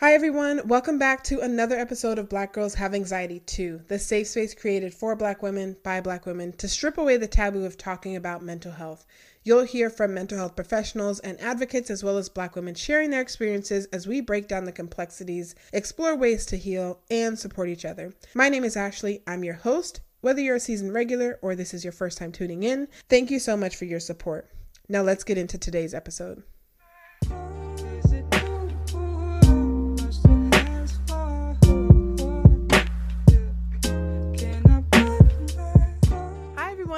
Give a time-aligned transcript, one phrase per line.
[0.00, 0.60] Hi, everyone.
[0.68, 4.94] Welcome back to another episode of Black Girls Have Anxiety Too, the safe space created
[4.94, 8.70] for Black women by Black women to strip away the taboo of talking about mental
[8.70, 9.04] health.
[9.42, 13.20] You'll hear from mental health professionals and advocates, as well as Black women sharing their
[13.20, 18.14] experiences as we break down the complexities, explore ways to heal, and support each other.
[18.34, 19.24] My name is Ashley.
[19.26, 20.00] I'm your host.
[20.20, 23.40] Whether you're a seasoned regular or this is your first time tuning in, thank you
[23.40, 24.48] so much for your support.
[24.88, 26.44] Now, let's get into today's episode.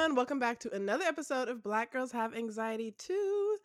[0.01, 0.15] Everyone.
[0.15, 3.57] Welcome back to another episode of Black Girls Have Anxiety Too.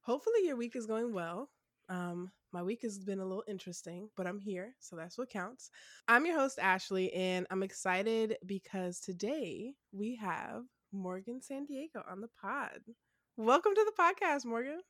[0.00, 1.50] Hopefully, your week is going well.
[1.90, 5.70] Um, my week has been a little interesting, but I'm here, so that's what counts.
[6.08, 12.22] I'm your host, Ashley, and I'm excited because today we have Morgan San Diego on
[12.22, 12.80] the pod.
[13.36, 14.80] Welcome to the podcast, Morgan.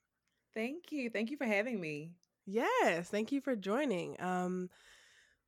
[0.54, 1.10] Thank you.
[1.10, 2.12] Thank you for having me.
[2.46, 4.20] Yes, thank you for joining.
[4.20, 4.70] Um,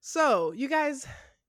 [0.00, 1.06] so you guys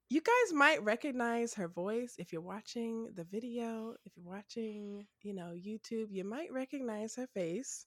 [0.09, 5.33] you guys might recognize her voice if you're watching the video if you're watching you
[5.33, 7.85] know youtube you might recognize her face.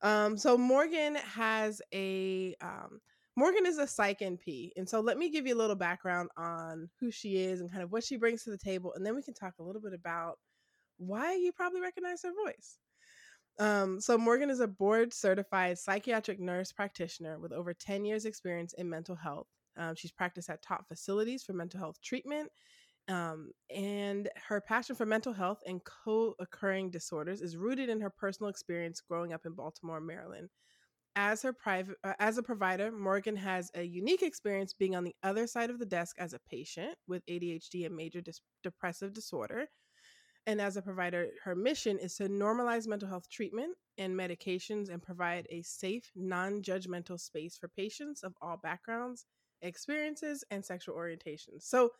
[0.00, 3.00] Um, so morgan has a um,
[3.36, 6.88] morgan is a psych np and so let me give you a little background on
[7.00, 9.22] who she is and kind of what she brings to the table and then we
[9.22, 10.38] can talk a little bit about
[10.96, 12.78] why you probably recognize her voice.
[13.58, 18.72] Um, so morgan is a board certified psychiatric nurse practitioner with over 10 years experience
[18.72, 19.48] in mental health
[19.78, 22.50] um, she's practiced at top facilities for mental health treatment.
[23.08, 28.10] Um, and her passion for mental health and co occurring disorders is rooted in her
[28.10, 30.50] personal experience growing up in Baltimore, Maryland.
[31.16, 35.16] As her private, uh, as a provider, Morgan has a unique experience being on the
[35.22, 39.66] other side of the desk as a patient with ADHD and major dis- depressive disorder.
[40.46, 45.02] And as a provider, her mission is to normalize mental health treatment and medications and
[45.02, 49.26] provide a safe, non judgmental space for patients of all backgrounds
[49.62, 51.62] experiences, and sexual orientations.
[51.62, 51.90] So,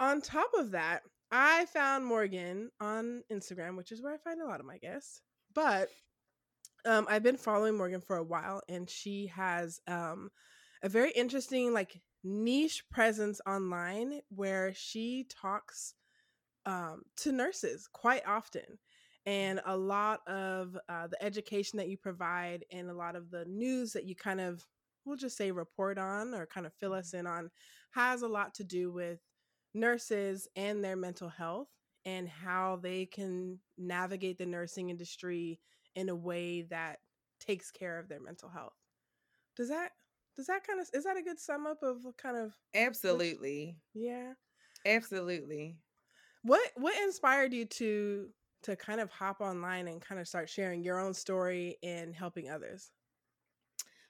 [0.00, 4.46] on top of that, I found Morgan on Instagram, which is where I find a
[4.46, 5.22] lot of my guests.
[5.54, 5.88] But
[6.84, 10.30] um, I've been following Morgan for a while, and she has um,
[10.82, 15.94] a very interesting, like, niche presence online where she talks
[16.66, 18.78] um, to nurses quite often.
[19.26, 23.44] And a lot of uh, the education that you provide and a lot of the
[23.44, 24.64] news that you kind of
[25.08, 27.20] we'll just say report on or kind of fill us mm-hmm.
[27.20, 27.50] in on
[27.92, 29.18] has a lot to do with
[29.74, 31.68] nurses and their mental health
[32.04, 35.58] and how they can navigate the nursing industry
[35.94, 36.98] in a way that
[37.40, 38.76] takes care of their mental health.
[39.56, 39.90] Does that
[40.36, 43.76] does that kind of is that a good sum up of kind of Absolutely.
[43.92, 44.32] Which, yeah.
[44.86, 45.76] Absolutely.
[46.42, 48.28] What what inspired you to
[48.62, 52.48] to kind of hop online and kind of start sharing your own story and helping
[52.50, 52.90] others?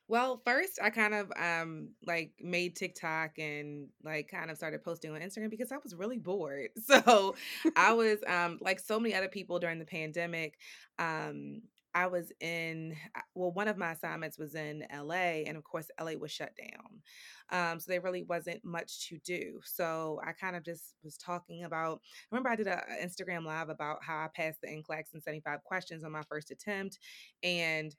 [0.09, 5.11] Well, first I kind of um like made TikTok and like kind of started posting
[5.11, 6.71] on Instagram because I was really bored.
[6.87, 7.37] So
[7.77, 10.59] I was um like so many other people during the pandemic,
[10.99, 11.63] um
[11.95, 12.97] I was in
[13.35, 17.71] well one of my assignments was in LA and of course LA was shut down.
[17.73, 19.61] Um so there really wasn't much to do.
[19.65, 23.99] So I kind of just was talking about remember I did an Instagram live about
[24.03, 26.99] how I passed the NCLEX in 75 questions on my first attempt
[27.43, 27.95] and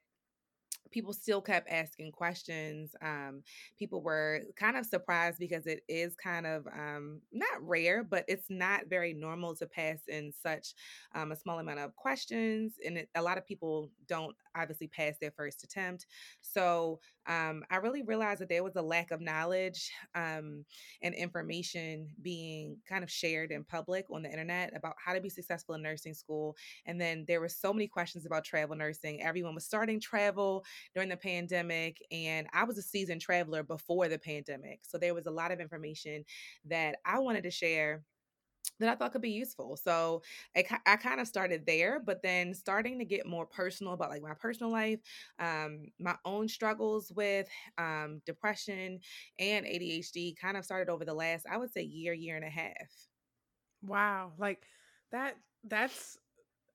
[0.92, 2.96] people still kept asking questions.
[3.02, 3.44] Um,
[3.78, 8.50] people were kind of surprised because it is kind of um, not rare, but it's
[8.50, 10.74] not very normal to pass in such
[11.16, 12.74] um, a small amount of questions.
[12.86, 16.08] And it, a lot of people don't obviously pass their first attempt.
[16.42, 20.66] So um, I really realized that there was a lack of knowledge um,
[21.04, 25.30] and information being kind of shared in public on the internet about how to be
[25.30, 26.56] successful in nursing school.
[26.88, 29.22] And then there were so many questions about travel nursing.
[29.22, 34.20] Everyone was starting travel during the pandemic, and I was a seasoned traveler before the
[34.20, 34.80] pandemic.
[34.84, 36.24] So there was a lot of information
[36.66, 38.04] that I wanted to share
[38.80, 39.76] that I thought could be useful.
[39.76, 40.22] So
[40.56, 44.22] I, I kind of started there, but then starting to get more personal about like
[44.22, 45.00] my personal life,
[45.40, 49.00] um, my own struggles with um, depression
[49.38, 52.50] and ADHD kind of started over the last, I would say, year, year and a
[52.50, 52.74] half.
[53.82, 54.34] Wow.
[54.38, 54.62] Like
[55.12, 56.18] that, that's,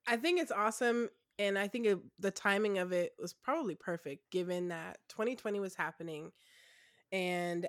[0.06, 1.08] I think it's awesome.
[1.38, 5.74] And I think it, the timing of it was probably perfect given that 2020 was
[5.74, 6.30] happening.
[7.10, 7.66] And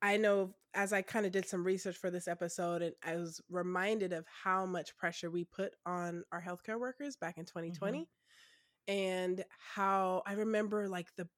[0.00, 3.40] I know as I kind of did some research for this episode, and I was
[3.50, 8.92] reminded of how much pressure we put on our healthcare workers back in 2020, mm-hmm.
[8.92, 9.44] and
[9.74, 11.28] how I remember like the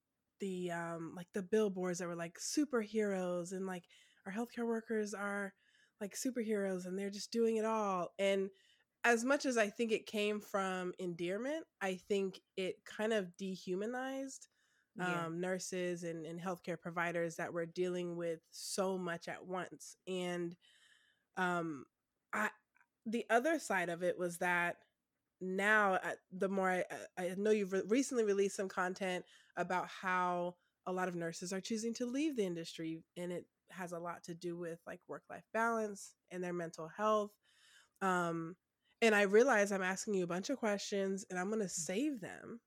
[0.40, 3.84] the um like the billboards that were like superheroes, and like
[4.26, 5.54] our healthcare workers are
[6.00, 8.08] like superheroes, and they're just doing it all.
[8.18, 8.50] And
[9.04, 14.48] as much as I think it came from endearment, I think it kind of dehumanized
[14.96, 15.26] Yeah.
[15.26, 19.96] um, nurses and, and healthcare providers that were dealing with so much at once.
[20.06, 20.54] And
[21.36, 21.86] um,
[22.32, 22.50] I,
[23.06, 24.76] the other side of it was that
[25.40, 26.84] now, uh, the more I,
[27.16, 29.24] I know you've re- recently released some content
[29.56, 30.56] about how
[30.86, 34.22] a lot of nurses are choosing to leave the industry, and it has a lot
[34.24, 37.30] to do with like work life balance and their mental health.
[38.02, 38.56] Um,
[39.02, 42.20] and I realize I'm asking you a bunch of questions, and I'm going to save
[42.20, 42.60] them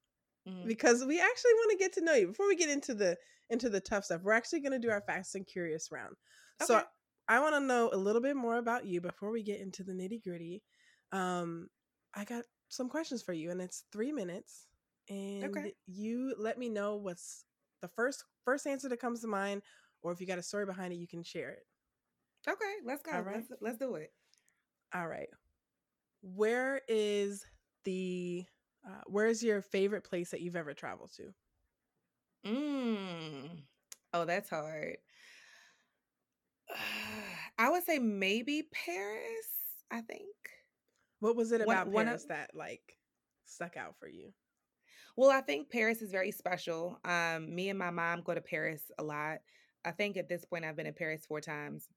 [0.48, 0.68] Mhm.
[0.68, 3.18] because we actually want to get to know you before we get into the
[3.50, 4.22] into the tough stuff.
[4.24, 6.16] We're actually going to do our fast and curious round.
[6.60, 6.82] So
[7.28, 9.94] I want to know a little bit more about you before we get into the
[9.94, 10.64] nitty gritty.
[11.12, 11.70] Um,
[12.14, 14.68] I got some questions for you, and it's three minutes,
[15.10, 17.46] and you let me know what's
[17.82, 19.64] the first first answer that comes to mind,
[20.02, 21.68] or if you got a story behind it, you can share it.
[22.48, 23.12] Okay, let's go.
[23.14, 23.36] All right.
[23.50, 24.14] Let's let's do it.
[24.94, 25.30] All right.
[26.24, 27.46] Where is
[27.84, 28.46] the
[28.88, 31.34] uh, where is your favorite place that you've ever traveled to?
[32.50, 33.50] Mm.
[34.14, 34.98] Oh, that's hard.
[37.58, 39.48] I would say maybe Paris.
[39.92, 40.26] I think.
[41.20, 42.98] What was it One- about one of- Paris that like
[43.46, 44.34] stuck out for you?
[45.16, 46.98] Well, I think Paris is very special.
[47.06, 49.40] Um, me and my mom go to Paris a lot.
[49.86, 51.88] I think at this point I've been in Paris four times.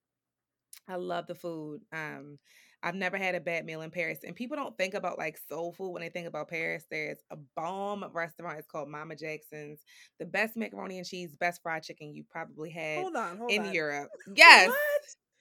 [0.87, 1.81] I love the food.
[1.93, 2.38] Um,
[2.87, 4.21] I've never had a bad meal in Paris.
[4.25, 6.85] And people don't think about like soul food when they think about Paris.
[6.88, 8.61] There's a bomb restaurant.
[8.61, 9.81] It's called Mama Jackson's.
[10.21, 13.67] The best macaroni and cheese, best fried chicken you probably had Hold on, hold in
[13.67, 13.75] on.
[13.75, 14.11] Europe.
[14.37, 14.69] Yes.
[14.69, 14.79] What?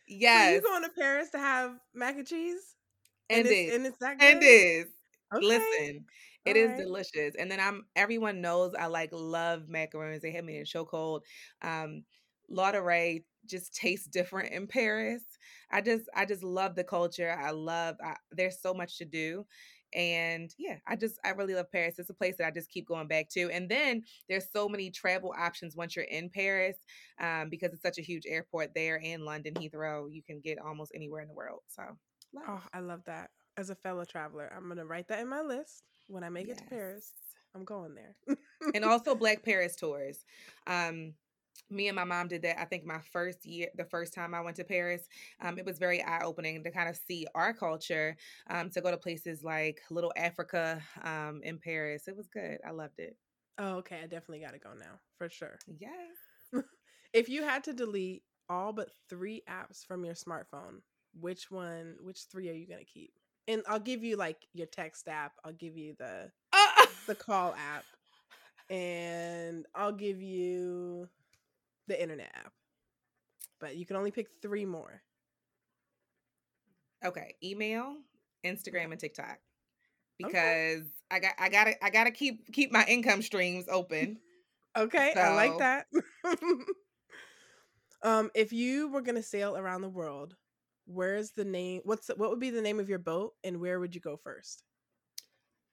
[0.08, 2.76] So you going to Paris to have mac and cheese?
[3.30, 4.32] and it's, it and it's that good.
[4.34, 4.86] and is.
[5.34, 5.46] Okay.
[5.46, 6.06] Listen,
[6.46, 7.36] it is delicious.
[7.38, 10.22] And then I'm everyone knows I like love macaroons.
[10.22, 11.22] They have me in chokehold.
[11.62, 12.04] Um,
[12.52, 15.24] Ladurée just tastes different in Paris.
[15.72, 17.38] I just I just love the culture.
[17.40, 19.46] I love I, there's so much to do.
[19.94, 22.00] And yeah, I just I really love Paris.
[22.00, 23.50] It's a place that I just keep going back to.
[23.52, 26.76] And then there's so many travel options once you're in Paris,
[27.22, 30.08] um, because it's such a huge airport there and London Heathrow.
[30.12, 31.62] You can get almost anywhere in the world.
[31.68, 31.84] So
[32.34, 32.44] love.
[32.48, 33.30] Oh, I love that.
[33.58, 35.84] As a fellow traveler, I'm gonna write that in my list.
[36.08, 37.14] When I make it to Paris,
[37.56, 38.38] I'm going there.
[38.74, 40.26] and also Black Paris tours.
[40.68, 41.14] Um,
[41.70, 42.60] me and my mom did that.
[42.60, 45.08] I think my first year, the first time I went to Paris,
[45.42, 48.16] um, it was very eye opening to kind of see our culture.
[48.50, 52.60] Um, to go to places like Little Africa, um, in Paris, it was good.
[52.68, 53.18] I loved it.
[53.58, 54.00] oh, okay.
[54.04, 55.58] I definitely got to go now for sure.
[55.80, 55.90] yeah
[57.14, 60.82] If you had to delete all but three apps from your smartphone,
[61.20, 61.96] which one?
[62.02, 63.12] Which three are you gonna keep?
[63.48, 65.34] And I'll give you like your text app.
[65.46, 67.86] I'll give you the Uh, the call app,
[68.70, 71.08] and I'll give you
[71.88, 72.54] the internet app.
[73.60, 75.02] But you can only pick three more.
[77.06, 77.36] okay.
[77.44, 77.98] Email,
[78.46, 79.40] Instagram, and TikTok.
[80.18, 84.18] Because I got I gotta I gotta keep keep my income streams open.
[84.78, 85.86] Okay, I like that.
[88.04, 90.36] um, if you were gonna sail around the world,
[90.86, 91.82] where's the name?
[91.86, 94.64] What's what would be the name of your boat, and where would you go first?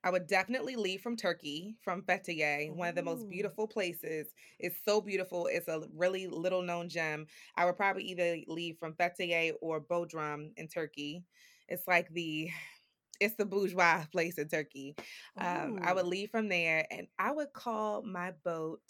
[0.05, 4.29] I would definitely leave from Turkey, from Fethiye, one of the most beautiful places.
[4.59, 5.47] It's so beautiful.
[5.47, 7.27] It's a really little known gem.
[7.57, 11.25] I would probably either leave from Fethiye or Bodrum in Turkey.
[11.69, 12.51] It's like the
[13.21, 14.97] it's the bourgeois place in Turkey.
[15.39, 18.83] Um, I would leave from there and I would call my boat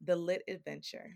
[0.00, 1.10] the Lit Adventure.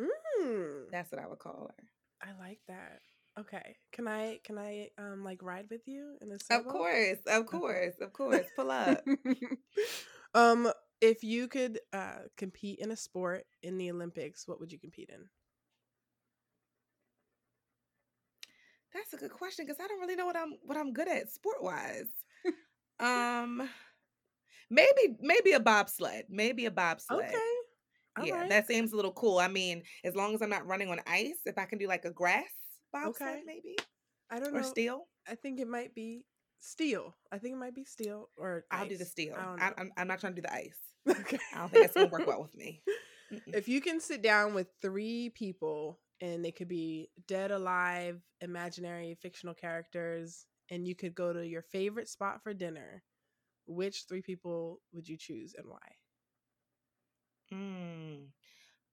[0.00, 1.84] Mm, That's what I would call her.
[2.22, 3.00] I like that.
[3.38, 6.42] Okay, can I can I um like ride with you in this?
[6.50, 8.46] Of course, of course, of course.
[8.56, 9.04] Pull up.
[10.34, 14.78] um, if you could uh compete in a sport in the Olympics, what would you
[14.78, 15.26] compete in?
[18.94, 21.30] That's a good question because I don't really know what I'm what I'm good at
[21.30, 22.08] sport wise.
[23.00, 23.68] um,
[24.70, 27.18] maybe maybe a bobsled, maybe a bobsled.
[27.18, 27.36] Okay.
[28.18, 28.48] all yeah, right.
[28.48, 29.38] that seems a little cool.
[29.38, 32.06] I mean, as long as I'm not running on ice, if I can do like
[32.06, 32.44] a grass
[33.04, 33.42] bobsled, Okay.
[33.46, 33.76] maybe
[34.30, 34.70] I don't or know.
[34.70, 36.24] steel, I think it might be
[36.60, 37.14] steel.
[37.32, 39.34] I think it might be steel or I'll do the steel.
[39.36, 39.74] I don't I know.
[39.78, 40.78] I'm, I'm not trying to do the ice.
[41.20, 41.38] okay.
[41.52, 42.82] I don't think that's gonna work well with me.
[43.32, 43.54] Mm-mm.
[43.54, 49.16] If you can sit down with three people and they could be dead, alive, imaginary,
[49.20, 53.02] fictional characters, and you could go to your favorite spot for dinner,
[53.66, 55.78] which three people would you choose and why?
[57.52, 58.28] Mm.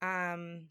[0.02, 0.68] Um,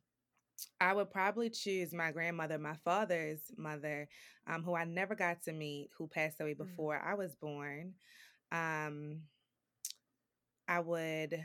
[0.81, 4.09] I would probably choose my grandmother, my father's mother,
[4.47, 6.59] um, who I never got to meet, who passed away Mm.
[6.59, 7.95] before I was born.
[8.53, 9.23] Um,
[10.69, 11.45] I would,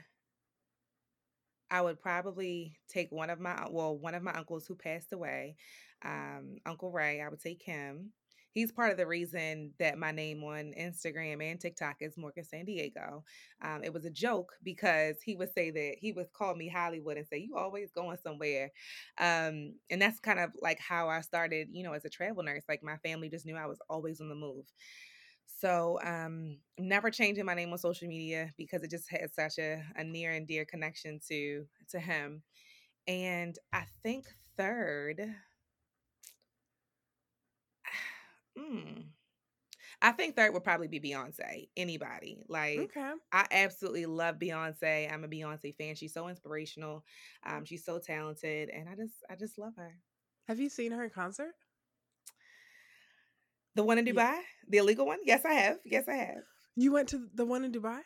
[1.70, 5.58] I would probably take one of my, well, one of my uncles who passed away,
[6.04, 7.22] um, Uncle Ray.
[7.22, 8.12] I would take him.
[8.58, 12.66] He's part of the reason that my name on Instagram and TikTok is Morgan San
[12.66, 13.24] Diego.
[13.62, 17.18] Um, it was a joke because he would say that he would call me Hollywood
[17.18, 18.72] and say, You always going somewhere.
[19.20, 22.64] Um, and that's kind of like how I started, you know, as a travel nurse.
[22.68, 24.66] Like my family just knew I was always on the move.
[25.46, 29.84] So um never changing my name on social media because it just has such a,
[29.96, 32.42] a near and dear connection to to him.
[33.08, 34.26] And I think
[34.58, 35.22] third,
[38.70, 39.04] mm,
[40.02, 41.70] I think third would probably be Beyonce.
[41.76, 42.38] Anybody.
[42.48, 43.12] Like Okay.
[43.32, 45.12] I absolutely love Beyonce.
[45.12, 45.96] I'm a Beyonce fan.
[45.96, 47.04] She's so inspirational.
[47.46, 48.70] Um, she's so talented.
[48.70, 49.92] And I just I just love her.
[50.48, 51.54] Have you seen her in concert?
[53.76, 54.14] The one in Yeah.
[54.14, 54.42] Dubai?
[54.70, 55.20] The illegal one?
[55.24, 55.78] Yes, I have.
[55.86, 56.44] Yes, I have.
[56.76, 58.02] You went to the one in Dubai?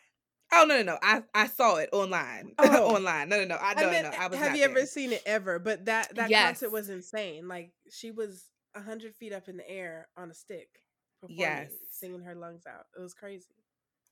[0.52, 0.98] Oh no, no, no.
[1.02, 2.54] I, I saw it online.
[2.58, 2.94] Oh.
[2.94, 3.28] online.
[3.28, 3.56] No, no, no.
[3.56, 4.18] I I no, meant, no.
[4.18, 5.58] I was have you ever seen it ever?
[5.58, 6.60] But that that Yes.
[6.60, 7.48] concert was insane.
[7.48, 8.44] Like she was
[8.76, 10.68] hundred feet up in the air on a stick,
[11.20, 11.72] performing, Yes.
[11.90, 12.86] singing her lungs out.
[12.96, 13.54] It was crazy.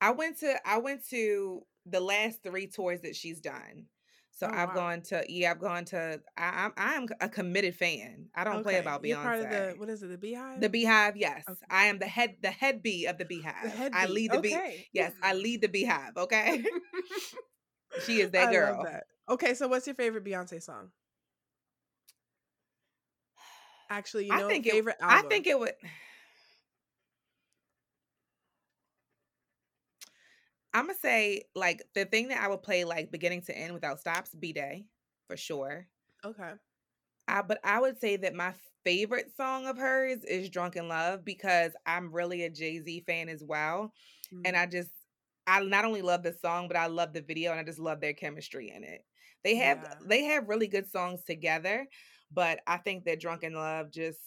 [0.00, 3.86] I went to I went to the last three tours that she's done.
[4.32, 4.74] So Oh, I've wow.
[4.74, 8.28] gone to yeah, I've gone to I, I'm I'm a committed fan.
[8.34, 9.22] I don't play Okay, about You're Beyonce.
[9.22, 10.08] part of the what is it?
[10.08, 10.60] The Beehive.
[10.60, 11.44] the Beehive, yes.
[11.50, 11.66] Okay.
[11.70, 13.54] I am the head the head bee of the Beehive.
[13.64, 14.56] The head I lead the bee.
[14.92, 16.64] Yes, I lead the Beehive, okay?
[18.06, 18.78] she is that I girl.
[18.78, 19.04] Love that.
[19.28, 20.90] Okay, so what's your favorite Beyonce song?
[23.90, 25.72] Actually, you know, I think it favorite I think it would
[30.72, 34.00] I'm gonna say like the thing that I would play like beginning to end without
[34.00, 34.84] stops, B'Day,
[35.26, 35.86] for sure.
[36.24, 36.52] Okay.
[37.28, 38.54] I, but I would say that my
[38.84, 43.28] favorite song of hers is Drunk in Love because I'm really a Jay Z fan
[43.28, 43.92] as well.
[44.44, 44.60] And mm.
[44.60, 44.90] I just,
[45.46, 48.00] I not only love the song, but I love the video and I just love
[48.00, 49.04] their chemistry in it.
[49.44, 49.94] They have, Yeah.
[50.06, 51.86] they have really good songs together,
[52.32, 54.20] but I think that Drunk in Love just,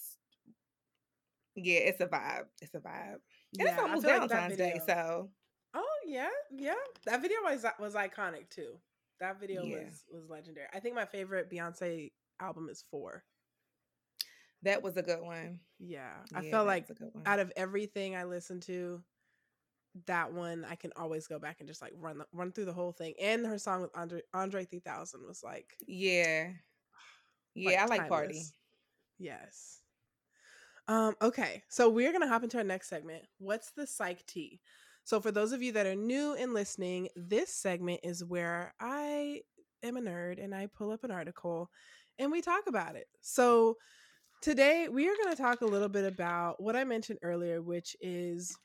[1.56, 2.44] yeah, it's a vibe.
[2.60, 3.18] It's a vibe.
[3.58, 5.30] And yeah, it's almost feel like Valentine's Day, so
[5.74, 6.74] Oh yeah, yeah.
[7.06, 8.78] That video was uh, was iconic too.
[9.20, 9.84] That video Yeah.
[9.84, 10.66] was was legendary.
[10.72, 13.24] I think my favorite Beyonce album is Four.
[14.62, 15.60] that was a good one.
[15.78, 17.22] Yeah, I felt like was good one.
[17.26, 19.02] out of everything I listened to,
[20.06, 22.92] that one I can always go back and just like run run through the whole
[22.92, 23.14] thing.
[23.20, 26.50] And her song with Andre Andre 3000 was like yeah,
[27.54, 28.42] yeah, I like Party.
[29.18, 29.80] Yes.
[30.86, 33.24] Um, okay, so we're gonna hop into our next segment.
[33.38, 34.60] What's the psych tea?
[35.04, 39.42] So for those of you that are new and listening, this segment is where I
[39.82, 41.70] am a nerd and I pull up an article
[42.18, 43.06] and we talk about it.
[43.20, 43.76] So
[44.40, 47.94] today we are going to talk a little bit about what I mentioned earlier, which
[48.00, 48.56] is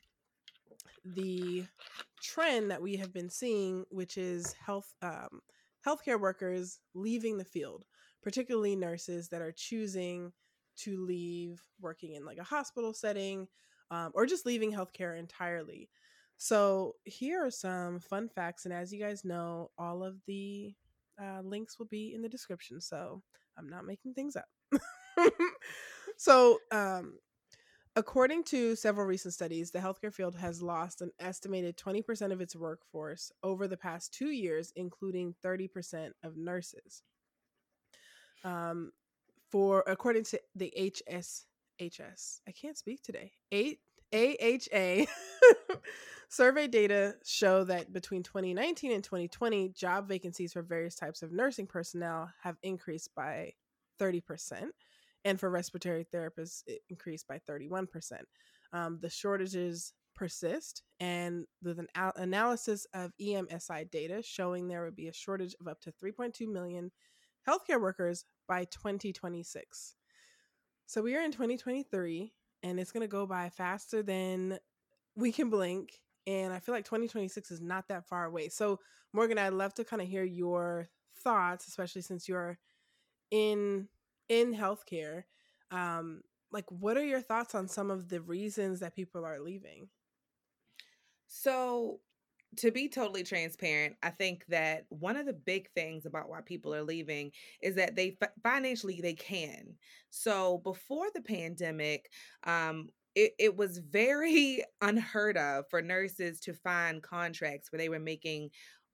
[1.04, 1.64] the
[2.22, 5.40] trend that we have been seeing, which is health um,
[5.86, 7.84] healthcare workers leaving the field,
[8.22, 10.32] particularly nurses that are choosing
[10.76, 13.46] to leave working in like a hospital setting
[13.90, 15.88] um, or just leaving healthcare entirely.
[16.36, 20.74] So here are some fun facts, and as you guys know, all of the
[21.20, 22.80] uh, links will be in the description.
[22.80, 23.22] So
[23.58, 24.48] I'm not making things up.
[26.16, 27.18] so, um,
[27.94, 32.56] according to several recent studies, the healthcare field has lost an estimated 20% of its
[32.56, 37.02] workforce over the past two years, including 30% of nurses.
[38.44, 38.92] Um,
[39.50, 43.32] for according to the HSHS, I can't speak today.
[43.50, 43.80] Eight
[44.12, 45.06] AHA
[46.28, 51.66] survey data show that between 2019 and 2020, job vacancies for various types of nursing
[51.66, 53.52] personnel have increased by
[54.00, 54.68] 30%,
[55.24, 57.86] and for respiratory therapists, it increased by 31%.
[58.72, 64.96] Um, the shortages persist, and with an al- analysis of EMSI data showing there would
[64.96, 66.90] be a shortage of up to 3.2 million
[67.48, 69.94] healthcare workers by 2026.
[70.86, 72.32] So we are in 2023
[72.62, 74.58] and it's going to go by faster than
[75.16, 78.48] we can blink and I feel like 2026 is not that far away.
[78.48, 78.80] So
[79.12, 80.88] Morgan, I'd love to kind of hear your
[81.22, 82.58] thoughts especially since you're
[83.30, 83.88] in
[84.28, 85.24] in healthcare.
[85.70, 89.88] Um like what are your thoughts on some of the reasons that people are leaving?
[91.26, 92.00] So,
[92.56, 96.74] to be totally transparent, I think that one of the big things about why people
[96.74, 99.76] are leaving is that they financially they can.
[100.10, 102.10] So, before the pandemic,
[102.44, 107.98] um it, it was very unheard of for nurses to find contracts where they were
[107.98, 108.50] making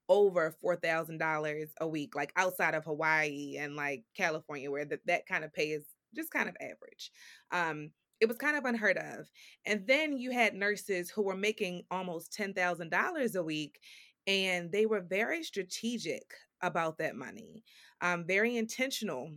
[0.09, 5.01] over four thousand dollars a week, like outside of Hawaii and like California, where that
[5.07, 5.85] that kind of pay is
[6.15, 7.11] just kind of average.
[7.51, 9.31] Um, it was kind of unheard of.
[9.67, 13.81] And then you had nurses who were making almost $10,000 a week,
[14.27, 16.33] and they were very strategic
[16.63, 17.65] about that money,
[18.01, 19.33] um, very intentional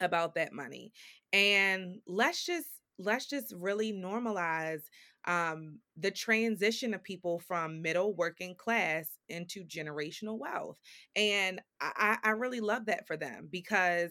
[0.00, 0.92] about that money.
[1.32, 4.82] And let's just let's just really normalize
[5.26, 10.78] um, the transition of people from middle working class into generational wealth.
[11.16, 14.10] And I, I really love that for them because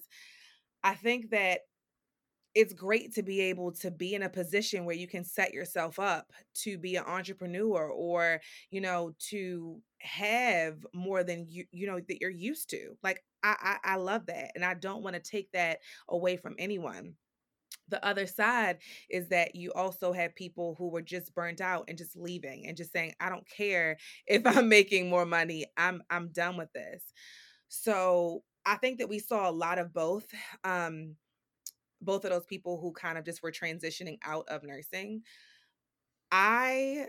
[0.84, 1.62] I think that
[2.60, 5.98] it's great to be able to be in a position where you can set yourself
[5.98, 12.02] up to be an entrepreneur or you know to have more than you you know
[12.02, 15.22] that you're used to like i i, I love that and i don't want to
[15.22, 17.14] take that away from anyone.
[17.88, 21.98] The other side is that you also have people who were just burnt out and
[21.98, 23.98] just leaving and just saying i don't care
[24.28, 27.04] if i'm making more money i'm i'm done with this.
[27.70, 30.28] So i think that we saw a lot of both
[30.66, 31.16] um
[32.02, 35.24] both of those people who kind of just were transitioning out of nursing.
[36.32, 37.08] I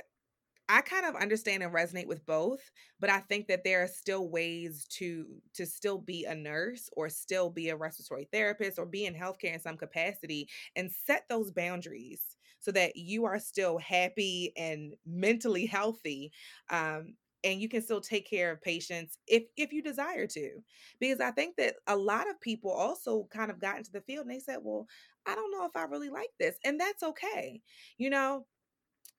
[0.69, 2.71] I kind of understand and resonate with both,
[3.01, 7.09] but I think that there are still ways to to still be a nurse or
[7.11, 11.53] still be a respiratory therapist or be in healthcare in some capacity and set those
[11.53, 16.33] boundaries so that you are still happy and mentally healthy
[16.71, 20.51] um, and you can still take care of patients if if you desire to
[20.99, 24.27] because i think that a lot of people also kind of got into the field
[24.27, 24.87] and they said well
[25.27, 27.61] i don't know if i really like this and that's okay
[27.99, 28.47] you know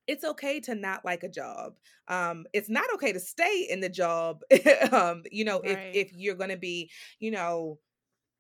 [0.07, 1.73] it's okay to not like a job
[2.07, 4.41] um it's not okay to stay in the job
[4.91, 5.91] um you know right.
[5.93, 7.79] if if you're going to be you know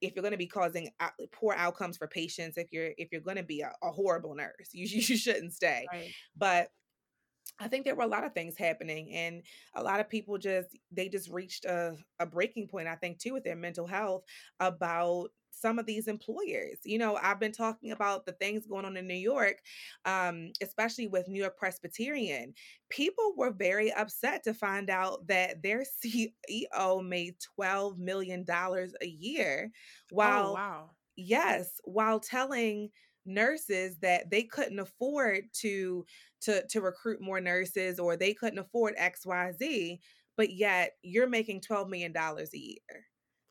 [0.01, 3.21] if you're going to be causing out, poor outcomes for patients if you're if you're
[3.21, 6.11] going to be a, a, horrible nurse you, you shouldn't stay right.
[6.35, 6.69] but
[7.61, 9.43] I think there were a lot of things happening, and
[9.75, 12.87] a lot of people just they just reached a, a breaking point.
[12.87, 14.23] I think too with their mental health
[14.59, 16.79] about some of these employers.
[16.83, 19.57] You know, I've been talking about the things going on in New York,
[20.05, 22.53] um, especially with New York Presbyterian.
[22.89, 29.07] People were very upset to find out that their CEO made twelve million dollars a
[29.07, 32.89] year, oh, while oh, wow, yes, while telling
[33.25, 36.03] nurses that they couldn't afford to
[36.41, 39.99] to to recruit more nurses or they couldn't afford xyz
[40.37, 43.05] but yet you're making 12 million dollars a year.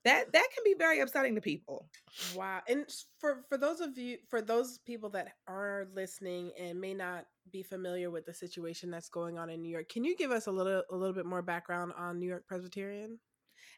[0.05, 1.87] That that can be very upsetting to people.
[2.35, 2.87] Wow and
[3.19, 7.63] for for those of you for those people that are listening and may not be
[7.63, 10.51] familiar with the situation that's going on in new york can you give us a
[10.51, 13.19] little a little bit more background on new york presbyterian?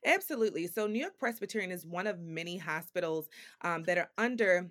[0.07, 3.29] Absolutely so new york presbyterian is one of many hospitals
[3.63, 4.71] um, that are under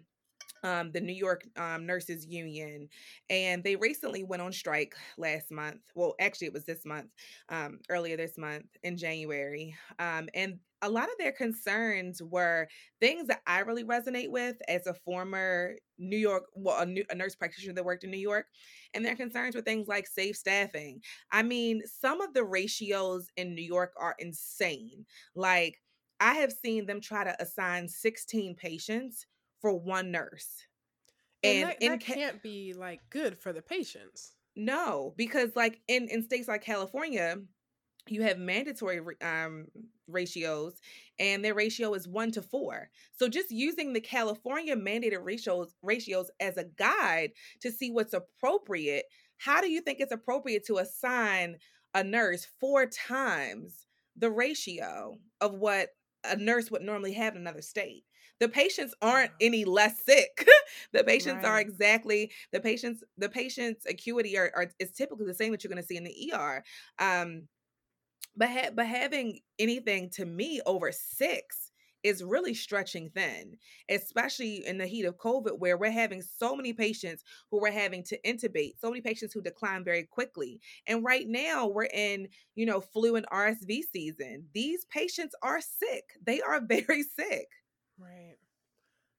[0.64, 2.88] um, the New York um, Nurses Union,
[3.30, 5.82] and they recently went on strike last month.
[5.96, 7.10] Well, actually, it was this month,
[7.50, 9.76] um, earlier this month in January.
[10.00, 12.68] Um, and a lot of their concerns were
[13.00, 17.16] things that I really resonate with as a former New York, well, a, new, a
[17.16, 18.48] nurse practitioner that worked in New York.
[18.94, 21.02] And their concerns were things like safe staffing.
[21.32, 25.06] I mean, some of the ratios in New York are insane.
[25.36, 25.78] Like,
[26.20, 29.26] I have seen them try to assign 16 patients
[29.62, 30.66] for one nurse.
[31.44, 34.34] And, and that, that ca- can't be like good for the patients.
[34.56, 37.38] No, because like in in states like California,
[38.08, 39.68] you have mandatory um,
[40.08, 40.74] ratios
[41.20, 46.30] and their ratio is one to four so just using the california mandated ratios ratios
[46.40, 49.06] as a guide to see what's appropriate
[49.38, 51.56] how do you think it's appropriate to assign
[51.94, 53.86] a nurse four times
[54.18, 55.90] the ratio of what
[56.26, 58.04] a nurse would normally have in another state
[58.42, 60.50] the patients aren't any less sick.
[60.94, 61.46] the patients right.
[61.46, 63.04] are exactly the patients.
[63.18, 66.04] The patient's acuity are, are is typically the same that you're going to see in
[66.04, 66.64] the ER.
[66.98, 67.44] Um,
[68.36, 71.72] but ha- but having anything to me over six
[72.04, 76.74] is really stretching thin, especially in the heat of COVID, where we're having so many
[76.74, 80.60] patients who we're having to intubate, so many patients who decline very quickly.
[80.88, 84.48] And right now we're in, you know, flu and RSV season.
[84.56, 86.06] These patients are sick.
[86.26, 87.48] They are very sick.
[88.02, 88.36] Right.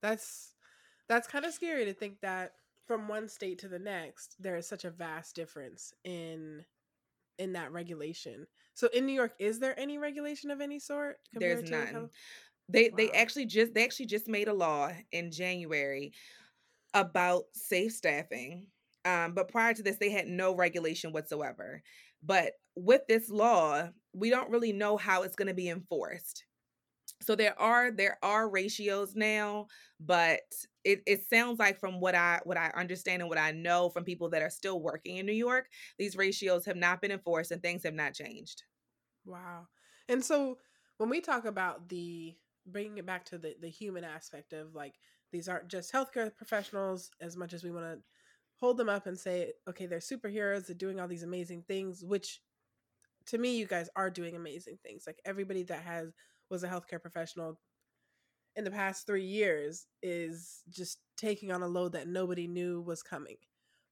[0.00, 0.54] That's
[1.08, 2.52] that's kind of scary to think that
[2.86, 6.64] from one state to the next there is such a vast difference in
[7.38, 8.46] in that regulation.
[8.74, 11.16] So in New York, is there any regulation of any sort?
[11.32, 12.10] There's none.
[12.68, 12.96] They wow.
[12.96, 16.12] they actually just they actually just made a law in January
[16.94, 18.66] about safe staffing.
[19.04, 21.82] Um, but prior to this, they had no regulation whatsoever.
[22.22, 26.44] But with this law, we don't really know how it's going to be enforced
[27.22, 29.66] so there are there are ratios now
[30.00, 30.40] but
[30.85, 34.04] it, it sounds like from what i what i understand and what i know from
[34.04, 37.62] people that are still working in new york these ratios have not been enforced and
[37.62, 38.64] things have not changed.
[39.24, 39.68] Wow.
[40.08, 40.58] And so
[40.98, 42.35] when we talk about the
[42.66, 44.94] bringing it back to the the human aspect of like
[45.32, 47.98] these aren't just healthcare professionals as much as we want to
[48.61, 52.40] hold them up and say okay they're superheroes they're doing all these amazing things which
[53.26, 55.04] to me you guys are doing amazing things.
[55.06, 56.12] Like everybody that has
[56.52, 57.58] was a healthcare professional
[58.54, 63.02] in the past three years is just taking on a load that nobody knew was
[63.02, 63.36] coming.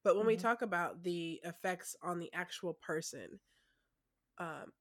[0.04, 0.28] But when mm-hmm.
[0.28, 3.40] we talk about the effects on the actual person,
[4.38, 4.72] um,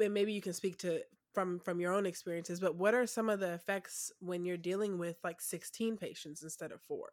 [0.00, 1.00] and maybe you can speak to
[1.34, 2.60] from from your own experiences.
[2.60, 6.72] But what are some of the effects when you're dealing with like 16 patients instead
[6.72, 7.08] of four,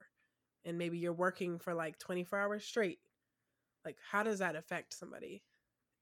[0.63, 2.99] and maybe you're working for like 24 hours straight?
[3.83, 5.43] Like, how does that affect somebody?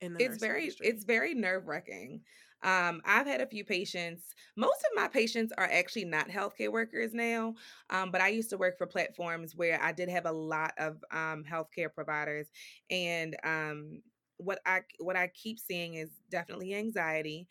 [0.02, 0.88] In the it's very industry?
[0.88, 2.22] it's very nerve wracking.
[2.64, 4.36] Um, I've had a few patients.
[4.56, 7.56] Most of my patients are actually not healthcare workers now,
[7.90, 11.04] um, but I used to work for platforms where I did have a lot of
[11.12, 12.48] um, healthcare providers,
[12.90, 14.02] and um,
[14.38, 17.48] what I what I keep seeing is definitely anxiety.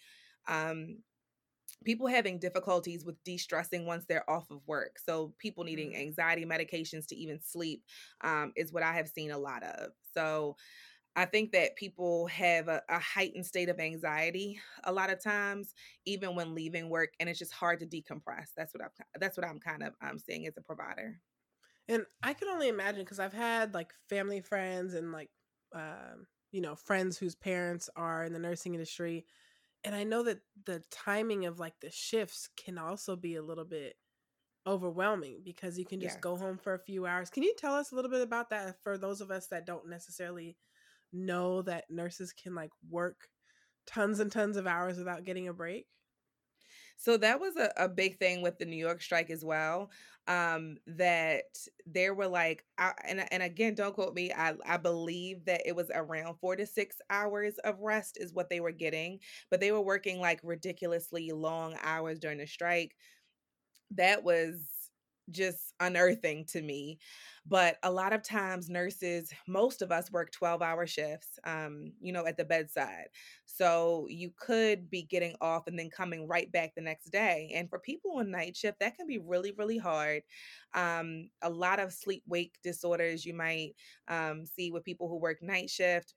[0.47, 0.99] Um,
[1.85, 6.01] people having difficulties with de-stressing once they're off of work so people needing mm.
[6.01, 7.83] anxiety medications to even sleep
[8.23, 10.57] um, is what i have seen a lot of so
[11.16, 15.75] I think that people have a, a, heightened state of anxiety a lot of times,
[16.07, 18.49] even when leaving work, and it's just hard to decompress.
[18.57, 18.90] That's what I'm.
[19.18, 21.20] That's what I'm kind of um, seeing as a provider.
[21.88, 25.31] And I can only imagine because I've had like family friends and like,
[25.75, 29.27] um, you know, friends whose parents are in the nursing industry,
[29.83, 33.64] and I know that the timing of like the shifts can also be a little
[33.64, 33.96] bit
[34.66, 36.20] overwhelming because you can just yes.
[36.20, 37.31] go home for a few hours.
[37.31, 39.88] Can you tell us a little bit about that for those of us that don't
[39.88, 40.57] necessarily
[41.12, 43.29] know that nurses can like work
[43.87, 45.88] tons and tons of hours without getting a break?
[46.96, 49.90] So that was a, a big thing with the New York strike as well.
[50.27, 51.44] Um, that
[51.87, 54.33] there were like, I, and and again, don't quote me.
[54.33, 58.49] I I believe that it was around four to six hours of rest is what
[58.51, 59.20] they were getting,
[59.51, 62.96] but they were working like ridiculously long hours during the strike.
[63.92, 64.80] That was
[65.31, 66.99] just unearthing to me.
[67.47, 72.12] But a lot of times, nurses, most of us work 12 hour shifts, um, you
[72.12, 73.09] know, at the bedside.
[73.47, 77.51] So you could be getting off and then coming right back the next day.
[77.55, 80.23] And for people on night shift, that can be really, really hard.
[80.75, 83.75] Um, a lot of sleep wake disorders you might
[84.09, 86.14] um, see with people who work night shift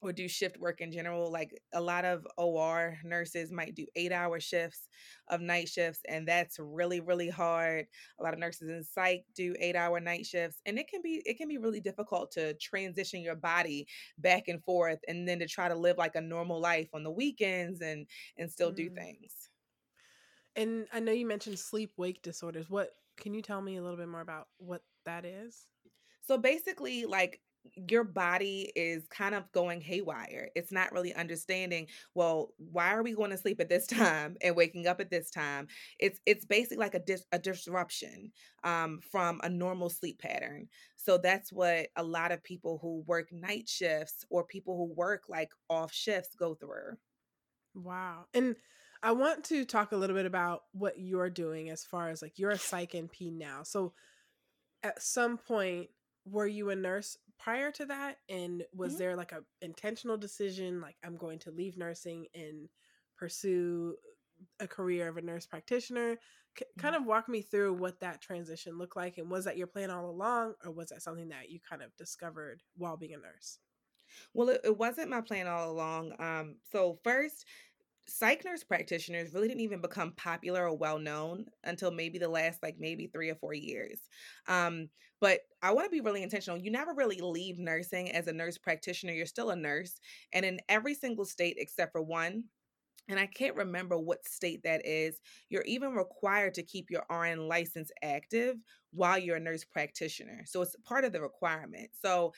[0.00, 1.30] or do shift work in general.
[1.30, 4.88] Like a lot of OR nurses might do eight hour shifts
[5.28, 7.86] of night shifts, and that's really, really hard.
[8.18, 11.22] A lot of nurses in psych do eight hour night shifts, and it can be
[11.24, 13.86] it can be really difficult to transition your body
[14.18, 17.10] back and forth and then to try to live like a normal life on the
[17.10, 18.76] weekends and and still mm.
[18.76, 19.50] do things.
[20.54, 22.70] And I know you mentioned sleep wake disorders.
[22.70, 25.66] What can you tell me a little bit more about what that is?
[26.26, 27.40] So basically, like
[27.88, 30.50] your body is kind of going haywire.
[30.54, 34.56] It's not really understanding, well, why are we going to sleep at this time and
[34.56, 35.68] waking up at this time?
[35.98, 38.32] It's it's basically like a dis- a disruption
[38.64, 40.68] um, from a normal sleep pattern.
[40.96, 45.24] So that's what a lot of people who work night shifts or people who work
[45.28, 46.96] like off shifts go through.
[47.74, 48.26] Wow.
[48.34, 48.56] And
[49.02, 52.38] I want to talk a little bit about what you're doing as far as like
[52.38, 53.62] you're a psych NP now.
[53.62, 53.92] So
[54.82, 55.88] at some point
[56.24, 58.98] were you a nurse prior to that and was mm-hmm.
[58.98, 62.68] there like a intentional decision like i'm going to leave nursing and
[63.16, 63.94] pursue
[64.60, 66.16] a career of a nurse practitioner
[66.58, 66.80] C- mm-hmm.
[66.80, 69.90] kind of walk me through what that transition looked like and was that your plan
[69.90, 73.58] all along or was that something that you kind of discovered while being a nurse
[74.34, 77.44] well it, it wasn't my plan all along um so first
[78.08, 82.62] psych nurse practitioners really didn't even become popular or well known until maybe the last
[82.62, 83.98] like maybe three or four years.
[84.46, 84.88] Um,
[85.20, 86.58] but I want to be really intentional.
[86.58, 89.12] You never really leave nursing as a nurse practitioner.
[89.12, 90.00] You're still a nurse.
[90.32, 92.44] And in every single state except for one,
[93.08, 97.46] and I can't remember what state that is, you're even required to keep your RN
[97.46, 98.56] license active
[98.90, 100.42] while you're a nurse practitioner.
[100.46, 101.90] So it's part of the requirement.
[102.00, 102.32] So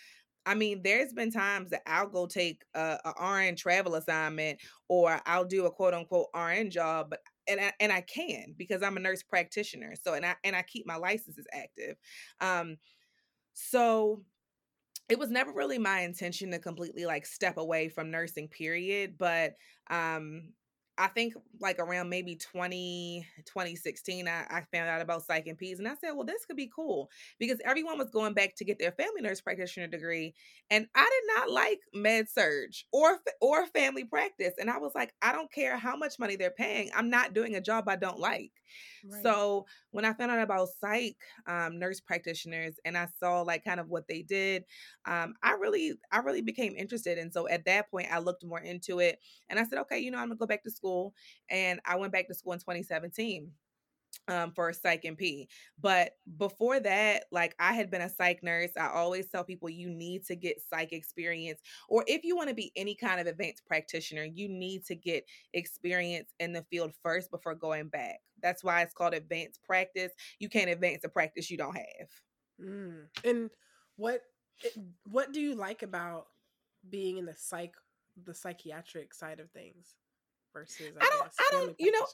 [0.49, 4.59] I mean, there's been times that I'll go take a, a RN travel assignment
[4.89, 8.83] or I'll do a quote unquote RN job, but and I, and I can because
[8.83, 9.93] I'm a nurse practitioner.
[10.03, 11.97] So and I and I keep my licenses active.
[12.41, 12.79] Um,
[13.53, 14.23] so
[15.11, 19.55] it was never really my intention to completely like step away from nursing period but
[19.91, 20.53] um
[20.99, 25.87] I think like around maybe 20, 2016, I, I found out about psych NPs and
[25.87, 27.09] I said, well, this could be cool
[27.39, 30.35] because everyone was going back to get their family nurse practitioner degree.
[30.71, 34.55] And I did not like med surg or, or family practice.
[34.59, 36.91] And I was like, I don't care how much money they're paying.
[36.95, 38.53] I'm not doing a job I don't like.
[39.09, 43.81] So when I found out about psych um, nurse practitioners and I saw like kind
[43.81, 44.65] of what they did,
[45.07, 47.19] um, I really, I really became interested.
[47.19, 50.11] And so at that point, I looked more into it and I said, okay, you
[50.11, 51.15] know, I'm gonna go back to school.
[51.49, 53.53] And I went back to school in 2017.
[54.29, 55.47] Um, for psych NP.
[55.81, 58.71] But before that, like I had been a psych nurse.
[58.79, 62.55] I always tell people you need to get psych experience, or if you want to
[62.55, 67.31] be any kind of advanced practitioner, you need to get experience in the field first
[67.31, 68.21] before going back.
[68.43, 70.13] That's why it's called advanced practice.
[70.39, 72.09] You can't advance a practice you don't have.
[72.63, 73.05] Mm.
[73.25, 73.51] And
[73.97, 74.23] what
[74.65, 76.27] eh, what do you like about
[76.91, 77.75] being in the psych
[78.25, 79.95] the psychiatric side of things
[80.53, 82.07] versus I, I don't guess, I don't you know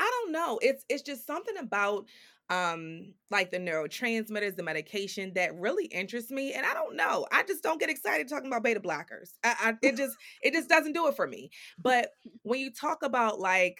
[0.00, 0.58] I don't know.
[0.62, 2.06] It's it's just something about
[2.48, 6.54] um like the neurotransmitters, the medication that really interests me.
[6.54, 7.26] And I don't know.
[7.30, 9.30] I just don't get excited talking about beta blockers.
[9.44, 11.50] I, I it just it just doesn't do it for me.
[11.78, 12.10] But
[12.42, 13.78] when you talk about like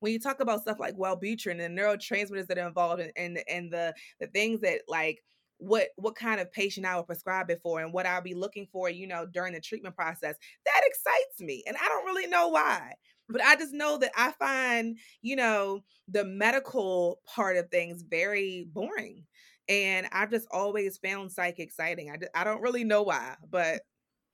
[0.00, 3.42] when you talk about stuff like Wellbutrin and the neurotransmitters that are involved in, and
[3.48, 5.22] and the the things that like
[5.58, 8.66] what what kind of patient I would prescribe it for and what I'll be looking
[8.72, 10.36] for, you know, during the treatment process.
[10.64, 11.62] That excites me.
[11.66, 12.94] And I don't really know why.
[13.30, 18.68] But I just know that I find, you know, the medical part of things very
[18.72, 19.24] boring.
[19.68, 22.10] And I've just always found psych exciting.
[22.10, 23.82] I, I don't really know why, but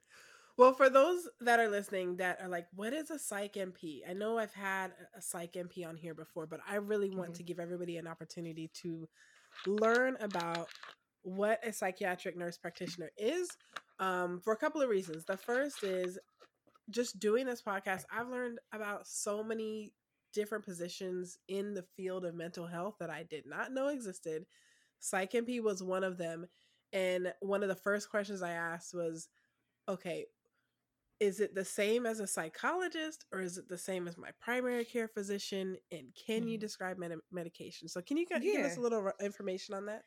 [0.57, 4.01] well, for those that are listening that are like, what is a psych NP?
[4.09, 7.39] I know I've had a psych NP on here before, but I really want mm-hmm.
[7.39, 9.07] to give everybody an opportunity to
[9.67, 10.69] learn about
[11.23, 13.49] what a psychiatric nurse practitioner is
[13.99, 15.25] um, for a couple of reasons.
[15.25, 16.19] The first is
[16.91, 19.93] just doing this podcast, I've learned about so many
[20.33, 24.47] different positions in the field of mental health that I did not know existed.
[25.01, 26.47] Psych NP was one of them.
[26.93, 29.29] And one of the first questions I asked was,
[29.89, 30.27] okay,
[31.19, 34.85] is it the same as a psychologist or is it the same as my primary
[34.85, 36.51] care physician and can mm.
[36.51, 38.39] you describe med- medication so can you yeah.
[38.39, 40.03] give us a little information on that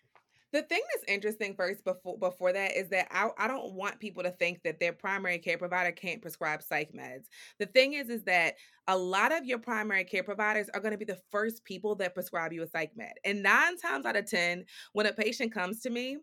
[0.51, 4.23] the thing that's interesting first before before that is that I, I don't want people
[4.23, 7.25] to think that their primary care provider can't prescribe psych meds.
[7.59, 8.55] The thing is is that
[8.87, 12.15] a lot of your primary care providers are going to be the first people that
[12.15, 13.13] prescribe you a psych med.
[13.23, 16.17] And 9 times out of 10 when a patient comes to me,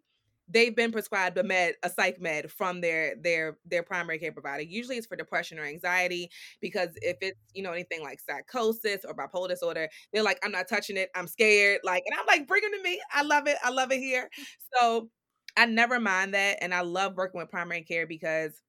[0.48, 4.62] they've been prescribed a med a psych med from their their their primary care provider.
[4.62, 6.30] Usually it's for depression or anxiety
[6.60, 10.68] because if it's you know anything like psychosis or bipolar disorder they're like i'm not
[10.68, 11.10] touching it.
[11.14, 11.80] I'm scared.
[11.84, 13.00] Like and i'm like bring them to me.
[13.12, 13.56] I love it.
[13.64, 14.30] I love it here.
[14.78, 15.08] So
[15.56, 18.60] i never mind that and i love working with primary care because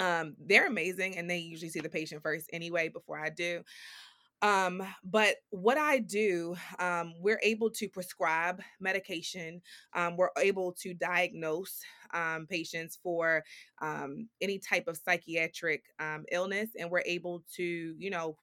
[0.00, 3.62] um they're amazing and they usually see the patient first anyway before i do
[4.42, 9.60] um, but what I do, um, we're able to prescribe medication.
[9.94, 11.80] Um, we're able to diagnose
[12.14, 13.44] um, patients for
[13.82, 18.36] um, any type of psychiatric um, illness, and we're able to, you know,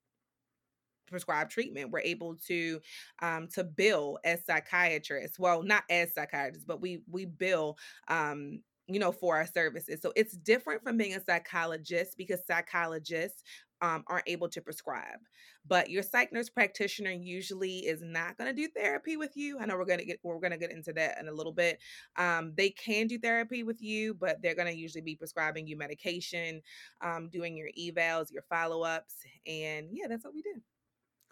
[1.07, 1.91] prescribe treatment.
[1.91, 2.79] We're able to
[3.21, 5.39] um, to bill as psychiatrists.
[5.39, 10.01] Well, not as psychiatrists, but we we bill um, you know, for our services.
[10.01, 13.43] So it's different from being a psychologist because psychologists
[13.81, 15.19] um, aren't able to prescribe.
[15.67, 19.59] But your psych nurse practitioner usually is not going to do therapy with you.
[19.59, 21.51] I know we're going to get we're going to get into that in a little
[21.51, 21.79] bit.
[22.15, 25.77] Um, they can do therapy with you, but they're going to usually be prescribing you
[25.77, 26.61] medication,
[27.01, 30.61] um, doing your evals, your follow ups, and yeah, that's what we do.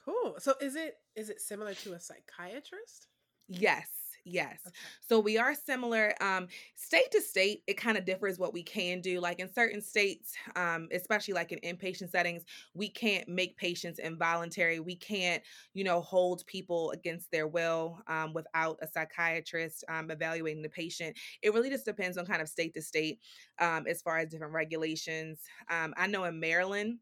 [0.03, 0.36] Cool.
[0.39, 3.08] So is it is it similar to a psychiatrist?
[3.47, 3.88] Yes.
[4.27, 4.59] Yes.
[4.65, 4.75] Okay.
[5.01, 6.15] So we are similar.
[6.19, 9.19] Um, state to state, it kind of differs what we can do.
[9.19, 14.79] Like in certain states, um, especially like in inpatient settings, we can't make patients involuntary.
[14.79, 15.43] We can't,
[15.75, 21.15] you know, hold people against their will um, without a psychiatrist um, evaluating the patient.
[21.43, 23.19] It really just depends on kind of state to state
[23.59, 25.41] um, as far as different regulations.
[25.69, 26.97] Um, I know in Maryland,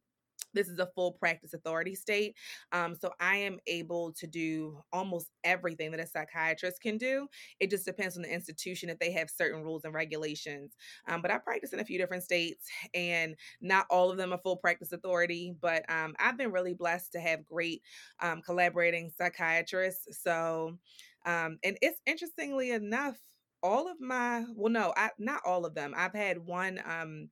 [0.53, 2.35] this is a full practice authority state.
[2.71, 7.27] Um, so I am able to do almost everything that a psychiatrist can do.
[7.59, 10.75] It just depends on the institution if they have certain rules and regulations.
[11.07, 14.39] Um, but I practice in a few different states, and not all of them are
[14.39, 15.53] full practice authority.
[15.59, 17.81] But um, I've been really blessed to have great
[18.21, 20.21] um, collaborating psychiatrists.
[20.21, 20.77] So,
[21.25, 23.17] um, and it's interestingly enough,
[23.61, 25.93] all of my well, no, I, not all of them.
[25.95, 27.29] I've had one um,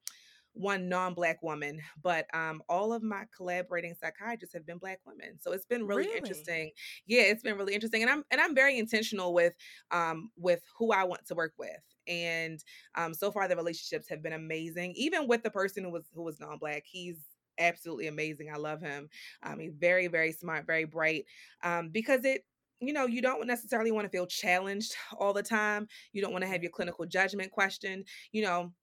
[0.54, 5.52] one non-black woman but um all of my collaborating psychiatrists have been black women so
[5.52, 6.72] it's been really, really, interesting
[7.06, 9.54] yeah it's been really interesting and i'm and i'm very intentional with
[9.92, 12.64] um with who i want to work with and
[12.96, 16.24] um so far the relationships have been amazing even with the person who was who
[16.24, 17.18] was non-black he's
[17.58, 19.08] absolutely amazing i love him
[19.44, 21.26] um he's very very smart very bright
[21.64, 22.44] um because it
[22.82, 25.88] you know, you don't necessarily want to feel challenged all the time.
[26.14, 28.08] You don't want to have your clinical judgment questioned.
[28.32, 28.74] You know,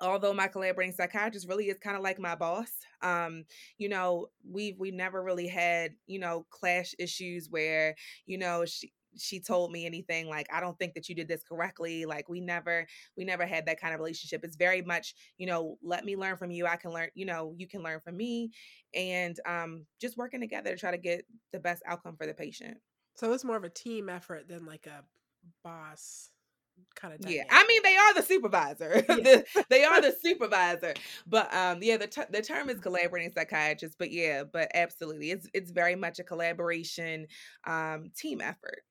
[0.00, 2.70] although my collaborating psychiatrist really is kind of like my boss
[3.02, 3.44] um
[3.78, 7.94] you know we've we never really had you know clash issues where
[8.26, 11.42] you know she she told me anything like i don't think that you did this
[11.42, 14.44] correctly like we never we never had that kind of relationship.
[14.44, 17.54] It's very much you know let me learn from you i can learn you know
[17.56, 18.50] you can learn from me
[18.94, 22.78] and um just working together to try to get the best outcome for the patient.
[23.14, 25.04] So it's more of a team effort than like a
[25.64, 26.30] boss
[26.94, 29.04] kind of yeah i mean they are the supervisor.
[29.08, 29.42] Yeah.
[29.68, 30.94] they are the supervisor.
[31.26, 35.48] But um yeah the, ter- the term is collaborating psychiatrist but yeah but absolutely it's
[35.52, 37.26] it's very much a collaboration
[37.64, 38.82] um team effort.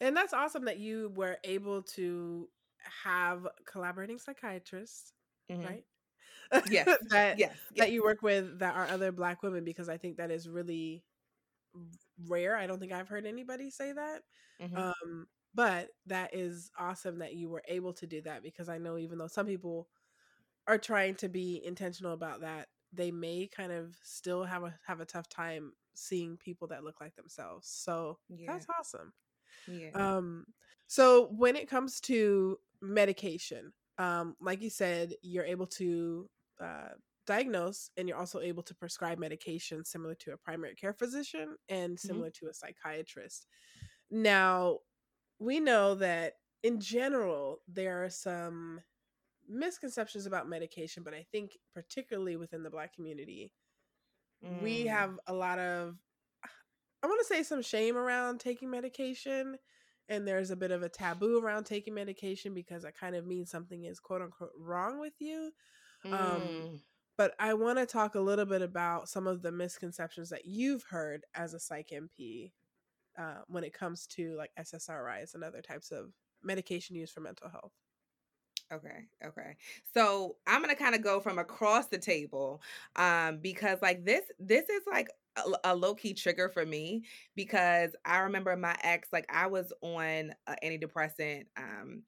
[0.00, 2.48] And that's awesome that you were able to
[3.04, 5.12] have collaborating psychiatrists
[5.50, 5.64] mm-hmm.
[5.64, 5.84] right?
[6.70, 7.86] Yes that yes, yes.
[7.86, 11.02] that you work with that are other black women because i think that is really
[12.26, 12.56] rare.
[12.56, 14.22] I don't think i've heard anybody say that.
[14.62, 14.76] Mm-hmm.
[14.76, 15.26] um
[15.56, 19.16] but that is awesome that you were able to do that because I know even
[19.16, 19.88] though some people
[20.68, 25.00] are trying to be intentional about that, they may kind of still have a have
[25.00, 27.68] a tough time seeing people that look like themselves.
[27.68, 28.52] So yeah.
[28.52, 29.14] that's awesome.
[29.66, 29.90] Yeah.
[29.94, 30.44] Um
[30.88, 36.28] so when it comes to medication, um like you said, you're able to
[36.60, 36.90] uh
[37.26, 41.92] diagnose and you're also able to prescribe medication similar to a primary care physician and
[41.96, 42.06] mm-hmm.
[42.06, 42.46] similar mm-hmm.
[42.46, 43.46] to a psychiatrist.
[44.10, 44.78] Now,
[45.38, 48.80] we know that in general there are some
[49.48, 53.52] misconceptions about medication, but I think particularly within the black community,
[54.44, 54.62] mm.
[54.62, 55.96] we have a lot of
[57.02, 59.58] I want to say some shame around taking medication
[60.08, 63.50] and there's a bit of a taboo around taking medication because it kind of means
[63.50, 65.50] something is quote unquote wrong with you.
[66.04, 66.20] Um, mm.
[66.20, 66.80] Um,
[67.18, 70.84] but I want to talk a little bit about some of the misconceptions that you've
[70.90, 72.52] heard as a psych NP
[73.18, 77.48] uh, when it comes to like SSRIs and other types of medication used for mental
[77.48, 77.72] health.
[78.72, 79.56] Okay, okay.
[79.94, 82.60] So I'm gonna kind of go from across the table,
[82.96, 87.04] um, because like this, this is like a, a low key trigger for me
[87.36, 92.02] because I remember my ex, like I was on uh, antidepressant, um,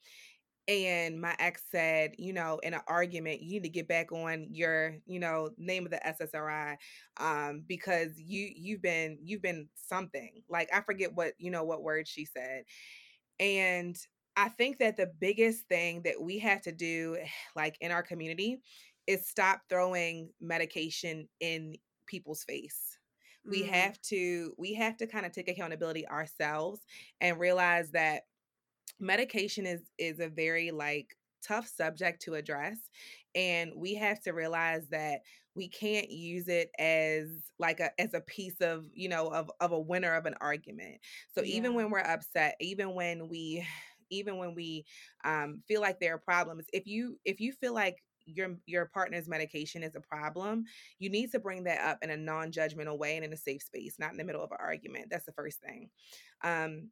[0.68, 4.48] and my ex said, you know, in an argument, you need to get back on
[4.50, 6.76] your, you know, name of the SSRI,
[7.16, 10.30] um, because you you've been you've been something.
[10.48, 12.64] Like I forget what you know what word she said,
[13.40, 13.96] and
[14.36, 17.16] I think that the biggest thing that we have to do,
[17.56, 18.60] like in our community,
[19.06, 21.76] is stop throwing medication in
[22.06, 22.98] people's face.
[23.44, 23.70] We mm.
[23.70, 26.82] have to we have to kind of take accountability ourselves
[27.22, 28.24] and realize that
[29.00, 32.78] medication is is a very like tough subject to address
[33.34, 35.20] and we have to realize that
[35.54, 39.72] we can't use it as like a as a piece of you know of of
[39.72, 40.98] a winner of an argument.
[41.34, 41.56] So yeah.
[41.56, 43.66] even when we're upset even when we
[44.10, 44.84] even when we
[45.24, 49.28] um, feel like there are problems if you if you feel like your your partner's
[49.28, 50.64] medication is a problem
[50.98, 53.96] you need to bring that up in a non-judgmental way and in a safe space
[53.98, 55.06] not in the middle of an argument.
[55.10, 55.88] That's the first thing.
[56.44, 56.90] Um,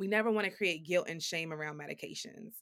[0.00, 2.54] we never want to create guilt and shame around medications.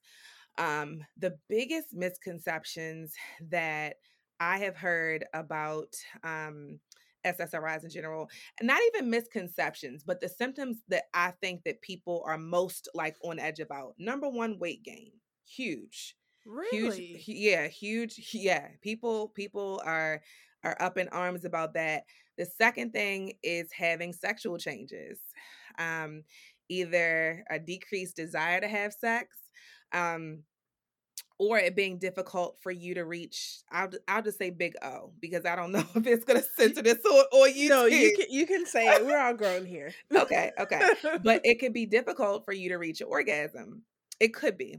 [0.59, 3.15] Um, the biggest misconceptions
[3.49, 3.95] that
[4.41, 6.81] I have heard about um,
[7.25, 8.29] SSRIs in general,
[8.61, 13.39] not even misconceptions, but the symptoms that I think that people are most like on
[13.39, 13.95] edge about.
[13.99, 15.13] Number one, weight gain,
[15.47, 18.67] huge, really, huge, yeah, huge, yeah.
[18.83, 20.21] People, people are
[20.65, 22.03] are up in arms about that.
[22.37, 25.21] The second thing is having sexual changes.
[25.79, 26.25] Um,
[26.69, 29.37] either a decreased desire to have sex
[29.93, 30.43] um,
[31.39, 35.45] or it being difficult for you to reach I'll I'll just say big O because
[35.45, 38.47] I don't know if it's gonna censor this or, or you No, you can you
[38.47, 39.05] can say it.
[39.05, 39.93] We're all grown here.
[40.15, 40.81] okay, okay.
[41.23, 43.83] But it could be difficult for you to reach an orgasm.
[44.21, 44.79] It could be.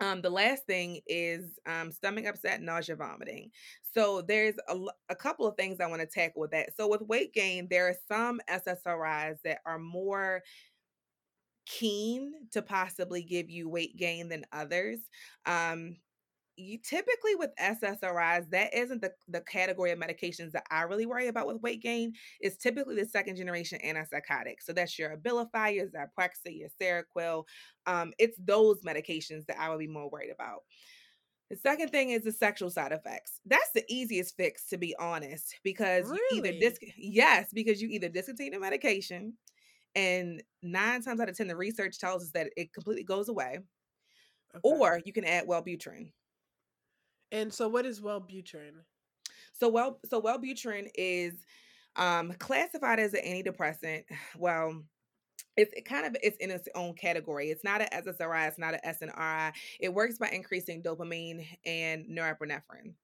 [0.00, 3.50] Um, the last thing is um, stomach upset, nausea, vomiting.
[3.94, 4.76] So there's a,
[5.08, 6.70] a couple of things I want to tackle with that.
[6.76, 10.42] So with weight gain, there are some SSRIs that are more
[11.68, 14.98] keen to possibly give you weight gain than others.
[15.46, 15.96] Um,
[16.58, 21.28] you typically with SSRIs, that isn't the, the category of medications that I really worry
[21.28, 22.14] about with weight gain.
[22.40, 24.62] It's typically the second generation antipsychotics.
[24.64, 27.44] So that's your Abilify, your Zyprexa, your Seroquel.
[27.86, 30.62] Um, it's those medications that I would be more worried about.
[31.50, 33.40] The second thing is the sexual side effects.
[33.46, 36.20] That's the easiest fix, to be honest, because really?
[36.32, 39.34] you either dis- yes, because you either discontinue the medication,
[39.98, 43.58] and nine times out of 10, the research tells us that it completely goes away.
[44.54, 44.60] Okay.
[44.62, 46.12] Or you can add Wellbutrin.
[47.32, 48.72] And so what is Wellbutrin?
[49.52, 51.34] So well so Wellbutrin is
[51.96, 54.04] um classified as an antidepressant.
[54.38, 54.84] Well,
[55.56, 57.50] it's it kind of it's in its own category.
[57.50, 59.52] It's not an SSRI, it's not an SNRI.
[59.80, 62.94] It works by increasing dopamine and norepinephrine.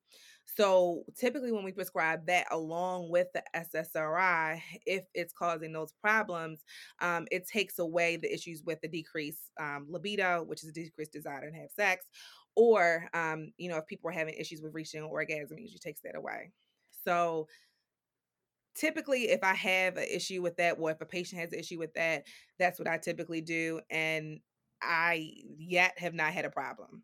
[0.45, 6.63] So typically, when we prescribe that along with the SSRI, if it's causing those problems,
[7.01, 11.13] um, it takes away the issues with the decreased um, libido, which is a decreased
[11.13, 12.07] desire to have sex,
[12.57, 15.79] or um, you know, if people are having issues with reaching an orgasm, it usually
[15.79, 16.53] takes that away.
[17.05, 17.49] So
[18.75, 21.79] typically if I have an issue with that, or if a patient has an issue
[21.79, 22.25] with that,
[22.59, 23.81] that's what I typically do.
[23.91, 24.41] And
[24.83, 27.03] I yet have not had a problem.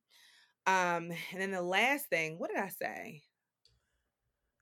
[0.67, 3.23] Um, and then the last thing, what did I say?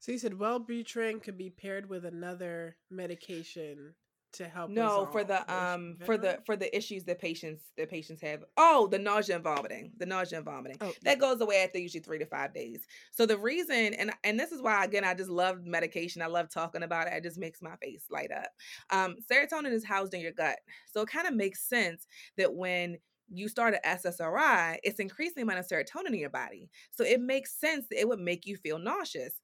[0.01, 3.94] So you said Wellbutrin could be paired with another medication
[4.32, 4.70] to help.
[4.70, 8.44] No, for the um for the for the issues that patients that patients have.
[8.57, 9.92] Oh, the nausea and vomiting.
[9.96, 10.78] The nausea and vomiting.
[10.80, 12.86] Oh, that goes away after usually three to five days.
[13.11, 16.20] So the reason and and this is why again I just love medication.
[16.22, 17.14] I love talking about it.
[17.14, 18.51] It just makes my face light up.
[18.90, 22.99] Um, serotonin is housed in your gut, so it kind of makes sense that when
[23.30, 26.70] you start an SSRI, it's increasing the amount of serotonin in your body.
[26.90, 29.34] So it makes sense that it would make you feel nauseous.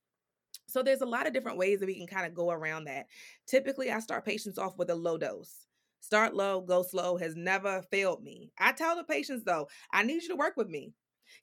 [0.66, 3.06] So there's a lot of different ways that we can kind of go around that.
[3.46, 5.66] Typically, I start patients off with a low dose.
[6.00, 8.52] Start low, go slow has never failed me.
[8.58, 10.92] I tell the patients though, I need you to work with me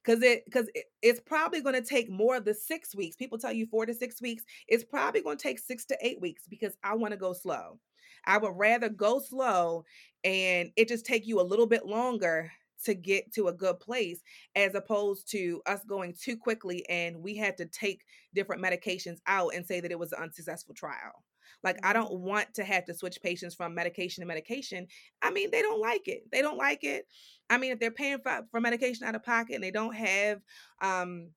[0.03, 3.15] because it because it, it's probably going to take more the six weeks.
[3.15, 4.43] People tell you four to six weeks.
[4.67, 7.79] It's probably going to take six to eight weeks because I want to go slow.
[8.25, 9.85] I would rather go slow
[10.23, 12.51] and it just take you a little bit longer
[12.81, 14.21] to get to a good place
[14.55, 18.03] as opposed to us going too quickly and we had to take
[18.33, 21.23] different medications out and say that it was an unsuccessful trial.
[21.63, 22.25] Like, I don't mm-hmm.
[22.25, 24.87] want to have to switch patients from medication to medication.
[25.21, 26.23] I mean, they don't like it.
[26.31, 27.05] They don't like it.
[27.49, 30.41] I mean, if they're paying for, for medication out of pocket and they don't have
[30.81, 31.29] um,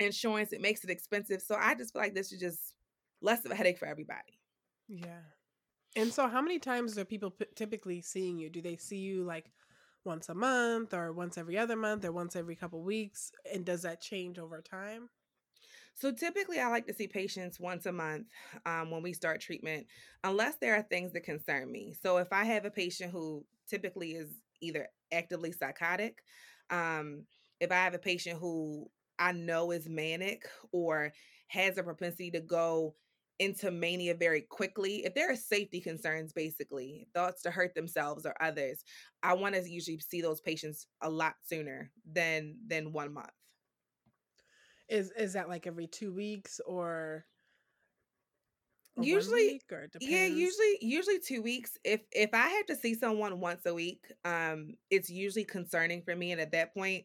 [0.00, 1.40] insurance, it makes it expensive.
[1.40, 2.74] So I just feel like this is just
[3.22, 4.40] less of a headache for everybody.
[4.88, 5.22] Yeah.
[5.96, 8.50] And so, how many times are people p- typically seeing you?
[8.50, 9.50] Do they see you like
[10.04, 13.32] once a month or once every other month or once every couple weeks?
[13.52, 15.08] And does that change over time?
[15.94, 18.26] So typically, I like to see patients once a month
[18.66, 19.86] um, when we start treatment,
[20.24, 21.94] unless there are things that concern me.
[22.02, 24.30] So if I have a patient who typically is
[24.60, 26.18] either actively psychotic,
[26.70, 27.24] um,
[27.60, 30.42] if I have a patient who I know is manic
[30.72, 31.12] or
[31.46, 32.96] has a propensity to go
[33.38, 38.34] into mania very quickly, if there are safety concerns, basically, thoughts to hurt themselves or
[38.40, 38.84] others,
[39.22, 43.30] I want to usually see those patients a lot sooner than than one month.
[44.88, 47.24] Is is that like every two weeks or?
[48.96, 49.60] or usually
[50.00, 54.04] yeah usually usually two weeks if if i have to see someone once a week
[54.24, 57.04] um it's usually concerning for me and at that point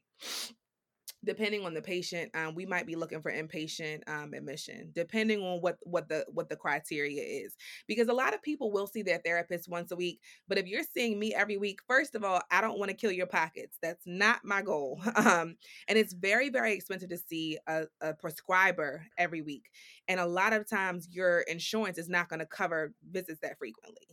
[1.24, 5.60] depending on the patient um, we might be looking for inpatient um, admission depending on
[5.60, 7.56] what what the what the criteria is
[7.88, 10.84] because a lot of people will see their therapist once a week but if you're
[10.84, 14.04] seeing me every week first of all i don't want to kill your pockets that's
[14.06, 15.56] not my goal um,
[15.88, 19.66] and it's very very expensive to see a, a prescriber every week
[20.08, 24.08] and a lot of times your insurance is not going to cover visits that frequently.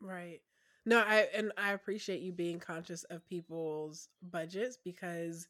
[0.00, 0.40] Right
[0.84, 5.46] no i and i appreciate you being conscious of people's budgets because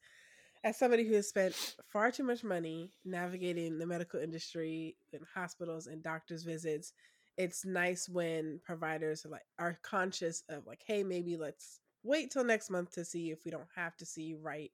[0.64, 1.54] as somebody who has spent
[1.92, 6.92] far too much money navigating the medical industry and hospitals and doctors visits
[7.38, 12.44] it's nice when providers are like are conscious of like hey maybe let's wait till
[12.44, 14.70] next month to see if we don't have to see you right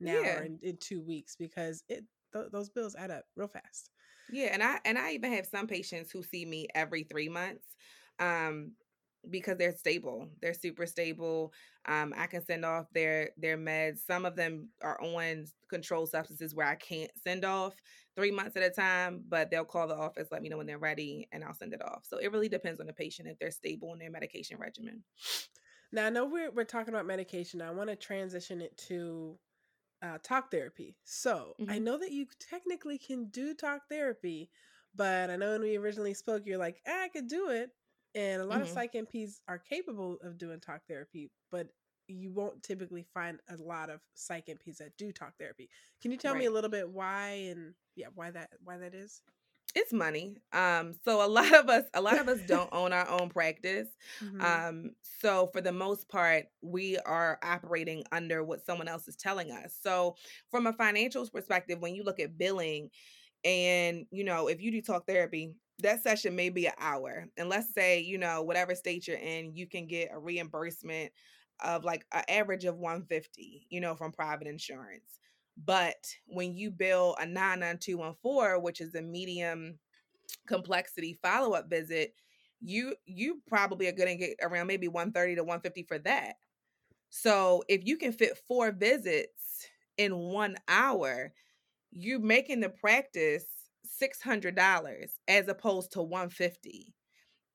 [0.00, 0.38] now yeah.
[0.38, 3.90] or in, in, two weeks because it th- those bills add up real fast
[4.30, 7.64] yeah and i and i even have some patients who see me every three months
[8.18, 8.72] um
[9.30, 10.28] because they're stable.
[10.40, 11.52] They're super stable.
[11.86, 13.98] Um, I can send off their their meds.
[14.06, 17.74] Some of them are on controlled substances where I can't send off
[18.14, 20.78] three months at a time, but they'll call the office, let me know when they're
[20.78, 22.04] ready, and I'll send it off.
[22.04, 25.02] So it really depends on the patient if they're stable in their medication regimen.
[25.92, 27.62] Now I know we're we're talking about medication.
[27.62, 29.38] I want to transition it to
[30.02, 30.96] uh, talk therapy.
[31.04, 31.70] So mm-hmm.
[31.70, 34.50] I know that you technically can do talk therapy,
[34.94, 37.70] but I know when we originally spoke, you're like, eh, I could do it,
[38.14, 38.62] and a lot mm-hmm.
[38.62, 41.68] of psych NPs are capable of doing talk therapy, but
[42.08, 45.68] you won't typically find a lot of psych NPs that do talk therapy.
[46.00, 46.40] Can you tell right.
[46.40, 49.22] me a little bit why and yeah, why that why that is?
[49.74, 50.36] It's money.
[50.52, 53.88] Um, so a lot of us, a lot of us don't own our own practice.
[54.22, 54.40] Mm-hmm.
[54.40, 54.90] Um,
[55.20, 59.76] so for the most part, we are operating under what someone else is telling us.
[59.82, 60.16] So
[60.50, 62.90] from a financials perspective, when you look at billing,
[63.44, 67.26] and you know, if you do talk therapy, that session may be an hour.
[67.36, 71.12] And let's say, you know, whatever state you're in, you can get a reimbursement
[71.60, 75.18] of like an average of 150, you know, from private insurance.
[75.62, 79.78] But when you bill a 99214, which is a medium
[80.46, 82.14] complexity follow-up visit,
[82.60, 86.34] you you probably are going to get around maybe 130 to 150 for that.
[87.10, 89.66] So if you can fit four visits
[89.98, 91.32] in 1 hour,
[91.90, 93.44] you're making the practice
[94.00, 96.94] $600 as opposed to 150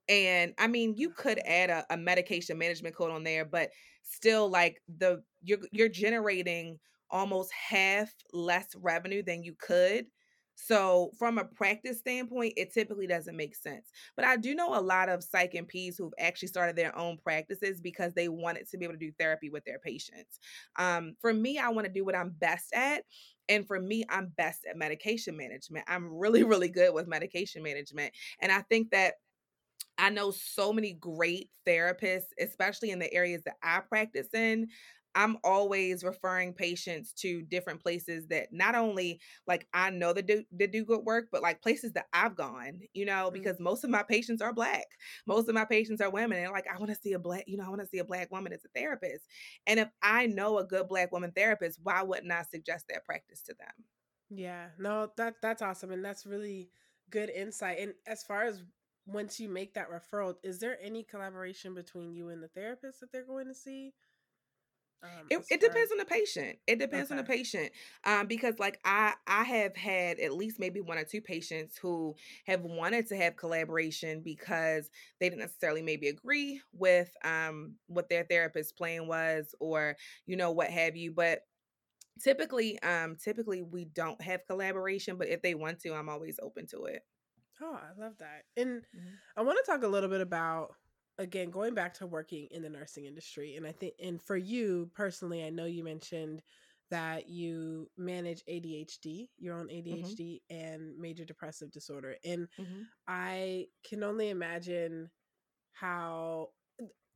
[0.10, 3.70] and i mean you could add a, a, medication management code on there but
[4.04, 6.78] still like the you're you're generating
[7.12, 10.06] almost half less revenue than you could
[10.60, 13.92] So, from a practice standpoint, it typically doesn't make sense.
[14.16, 17.80] But I do know a lot of psych NPs who've actually started their own practices
[17.80, 20.40] because they wanted to be able to do therapy with their patients.
[20.78, 23.04] Um, for me, I want to do what I'm best at.
[23.50, 25.86] And for me, I'm best at medication management.
[25.88, 28.14] I'm really, really good with medication management.
[28.42, 29.16] And I think that
[29.98, 34.68] I know so many great therapists, especially in the areas that I practice in.
[35.18, 40.44] I'm always referring patients to different places that not only like I know that do,
[40.60, 43.64] that do good work, but like places that I've gone, you know, because mm-hmm.
[43.64, 44.86] most of my patients are black.
[45.26, 46.44] Most of my patients are women.
[46.44, 48.06] And like, I want to see a black, you know, I want to see a
[48.06, 49.26] black woman as a therapist.
[49.66, 53.42] And if I know a good black woman therapist, why wouldn't I suggest that practice
[53.48, 53.86] to them?
[54.30, 55.92] Yeah, no, that that's awesome.
[55.92, 56.70] And that's really
[57.10, 57.80] good insight.
[57.80, 58.62] And as far as
[59.08, 63.12] once you make that referral, is there any collaboration between you and the therapist that
[63.12, 63.94] they're going to see?
[65.04, 66.58] Um, it, it depends on the patient.
[66.66, 67.20] It depends okay.
[67.20, 67.72] on the patient.
[68.04, 72.16] Um, because like I I have had at least maybe one or two patients who
[72.46, 74.90] have wanted to have collaboration because
[75.20, 79.96] they didn't necessarily maybe agree with um what their therapist plan was or
[80.26, 81.12] you know what have you.
[81.12, 81.42] But
[82.22, 86.66] typically um typically we don't have collaboration, but if they want to, I'm always open
[86.68, 87.04] to it.
[87.62, 88.44] Oh, I love that.
[88.56, 89.16] And mm-hmm.
[89.36, 90.76] I want to talk a little bit about
[91.18, 94.90] again going back to working in the nursing industry and I think and for you
[94.96, 96.42] personally, I know you mentioned
[96.90, 100.56] that you manage ADHD, your own ADHD mm-hmm.
[100.56, 102.16] and major depressive disorder.
[102.24, 102.84] And mm-hmm.
[103.08, 105.10] I can only imagine
[105.74, 106.50] how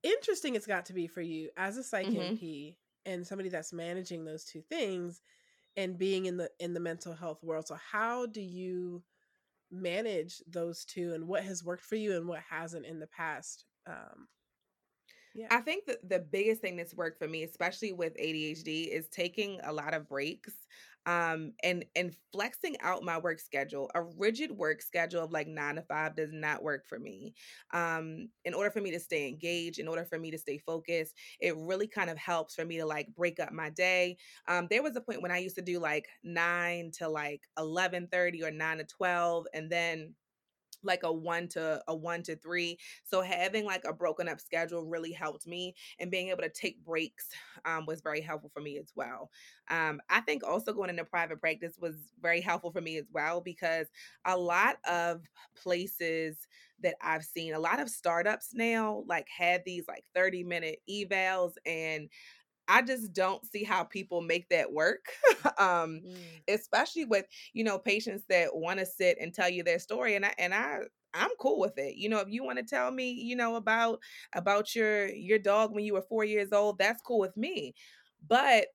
[0.04, 2.36] interesting it's got to be for you as a psych mm-hmm.
[2.36, 2.76] NP
[3.06, 5.22] and somebody that's managing those two things
[5.78, 7.68] and being in the in the mental health world.
[7.68, 9.04] So how do you
[9.72, 13.64] manage those two and what has worked for you and what hasn't in the past
[13.88, 14.28] um
[15.34, 15.48] yeah.
[15.50, 19.60] I think that the biggest thing that's worked for me, especially with ADHD, is taking
[19.64, 20.54] a lot of breaks
[21.08, 23.90] um and and flexing out my work schedule.
[23.96, 27.34] A rigid work schedule of like nine to five does not work for me.
[27.74, 31.16] Um in order for me to stay engaged in order for me to stay focused
[31.40, 34.18] it really kind of helps for me to like break up my day.
[34.48, 38.08] Um there was a point when i used to do like 9 to like 11
[38.12, 40.14] 30 or 9 to 12 and then
[40.84, 42.78] like a one to a one to three.
[43.04, 46.84] So having like a broken up schedule really helped me, and being able to take
[46.84, 47.30] breaks
[47.66, 49.30] um, was very helpful for me as well.
[49.70, 53.42] Um, I think also going into private practice was very helpful for me as well
[53.42, 53.88] because
[54.26, 55.24] a lot of
[55.56, 56.48] places
[56.82, 61.54] that I've seen, a lot of startups now like have these like 30 minute evals
[61.66, 62.10] and
[62.72, 65.08] I just don't see how people make that work.
[65.58, 66.16] um, mm.
[66.48, 70.16] especially with, you know, patients that want to sit and tell you their story.
[70.16, 70.80] And I and I
[71.14, 71.96] I'm cool with it.
[71.98, 74.00] You know, if you want to tell me, you know, about
[74.34, 77.76] about your your dog when you were four years old, that's cool with me.
[78.26, 78.68] But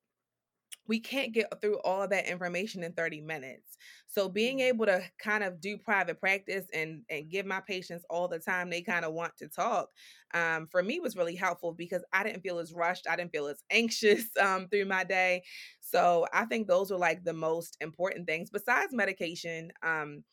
[0.87, 3.79] we can't get through all of that information in 30 minutes.
[4.17, 4.69] So being mm-hmm.
[4.69, 8.71] able to kind of do private practice and and give my patients all the time
[8.71, 9.91] they kind of want to talk,
[10.33, 13.47] um, for me was really helpful because I didn't feel as rushed, I didn't feel
[13.47, 15.43] as anxious um, through my day.
[15.81, 19.71] So I think those are like the most important things besides medication.
[19.83, 20.25] Um,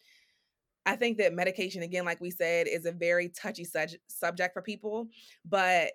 [0.85, 4.61] I think that medication, again, like we said, is a very touchy su- subject for
[4.61, 5.07] people,
[5.45, 5.91] but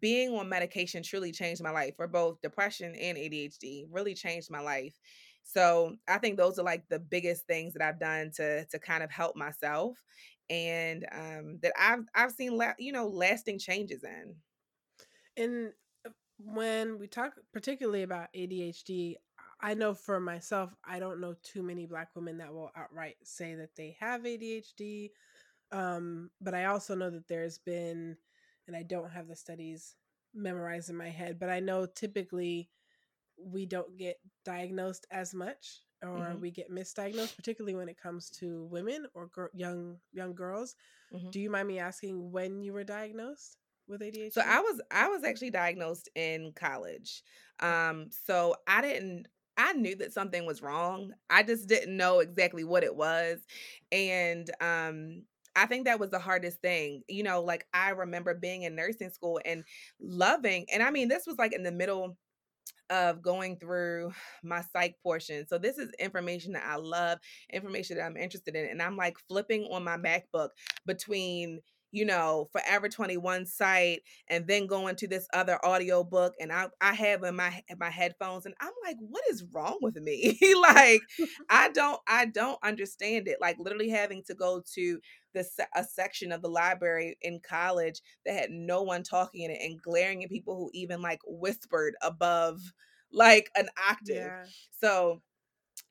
[0.00, 4.60] being on medication truly changed my life for both depression and ADHD, really changed my
[4.60, 4.98] life.
[5.46, 9.02] So I think those are like the biggest things that I've done to to kind
[9.04, 10.02] of help myself
[10.50, 14.36] and um that I've I've seen la- you know lasting changes in.
[15.36, 15.72] And
[16.06, 19.16] uh, when we talk particularly about ADHD,
[19.60, 23.54] I know for myself, I don't know too many black women that will outright say
[23.54, 25.12] that they have ADHD.
[25.72, 28.16] Um, but I also know that there's been
[28.66, 29.94] and I don't have the studies
[30.34, 32.70] memorized in my head, but I know typically
[33.38, 36.40] we don't get diagnosed as much or mm-hmm.
[36.40, 40.74] we get misdiagnosed particularly when it comes to women or gr- young young girls.
[41.14, 41.30] Mm-hmm.
[41.30, 43.56] Do you mind me asking when you were diagnosed
[43.88, 44.32] with ADHD?
[44.32, 47.22] So I was I was actually diagnosed in college.
[47.60, 51.12] Um so I didn't I knew that something was wrong.
[51.30, 53.40] I just didn't know exactly what it was.
[53.90, 55.22] And um
[55.58, 57.02] I think that was the hardest thing.
[57.08, 59.64] You know, like I remember being in nursing school and
[59.98, 62.18] loving, and I mean, this was like in the middle
[62.90, 64.12] of going through
[64.42, 65.46] my psych portion.
[65.46, 67.18] So this is information that I love,
[67.52, 68.66] information that I'm interested in.
[68.66, 70.50] And I'm like flipping on my MacBook
[70.86, 71.60] between
[71.92, 76.68] you know, Forever 21 site and then going to this other audio book and I,
[76.80, 80.38] I have in my in my headphones and I'm like, what is wrong with me?
[80.62, 81.00] like
[81.48, 83.38] I don't I don't understand it.
[83.40, 85.00] Like literally having to go to
[85.34, 89.60] the a section of the library in college that had no one talking in it
[89.62, 92.60] and glaring at people who even like whispered above
[93.12, 94.16] like an octave.
[94.16, 94.44] Yeah.
[94.70, 95.22] So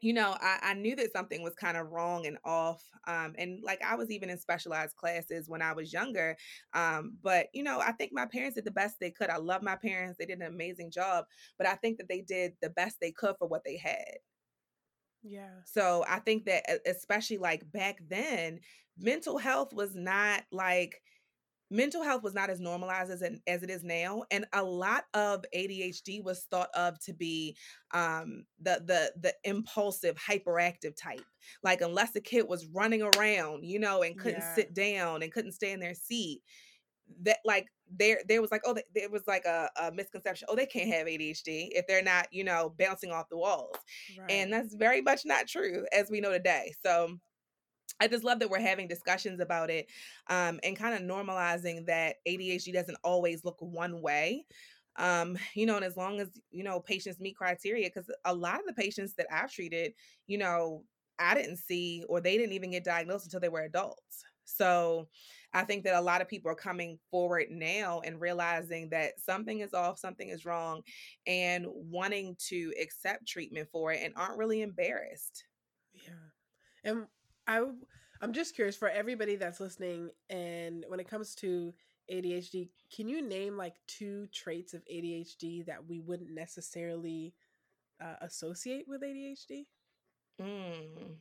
[0.02, 2.84] you know, I, I knew that something was kind of wrong and off.
[3.08, 6.38] Um, and like I was even in specialized classes when I was younger.
[6.74, 9.30] Um, but, you know, I think my parents did the best they could.
[9.30, 11.26] I love my parents, they did an amazing job.
[11.58, 14.18] But I think that they did the best they could for what they had.
[15.24, 15.62] Yeah.
[15.66, 18.60] So I think that, especially like back then,
[18.98, 21.02] mental health was not like,
[21.72, 25.06] mental health was not as normalized as it, as it is now and a lot
[25.14, 27.56] of ADHD was thought of to be
[27.94, 31.26] um, the the the impulsive hyperactive type
[31.64, 34.56] like unless a kid was running around you know and couldn't yeah.
[34.56, 36.42] sit down and couldn't stay in their seat
[37.22, 40.66] that like there there was like oh there was like a, a, misconception oh they
[40.66, 43.76] can't have ADHD if they're not you know bouncing off the walls
[44.20, 44.32] right.
[44.32, 47.18] and that's very much not true as we know today so
[48.00, 49.90] I just love that we're having discussions about it
[50.28, 54.46] um, and kind of normalizing that ADHD doesn't always look one way.
[54.98, 58.60] Um, you know, and as long as, you know, patients meet criteria, because a lot
[58.60, 59.94] of the patients that I've treated,
[60.28, 60.86] you know,
[61.20, 64.24] I didn't see or they didn't even get diagnosed until they were adults.
[64.46, 65.10] So
[65.54, 69.60] I think that a lot of people are coming forward now and realizing that something
[69.62, 70.84] is off, something is wrong,
[71.26, 75.46] and wanting to accept treatment for it and aren't really embarrassed.
[75.94, 76.30] Yeah.
[76.84, 77.08] And
[77.48, 77.64] I
[78.22, 81.74] I'm just curious for everybody that's listening and when it comes to
[82.12, 87.34] ADHD, can you name like two traits of ADHD that we wouldn't necessarily
[88.02, 89.66] uh, associate with ADHD?
[90.42, 91.16] Mm.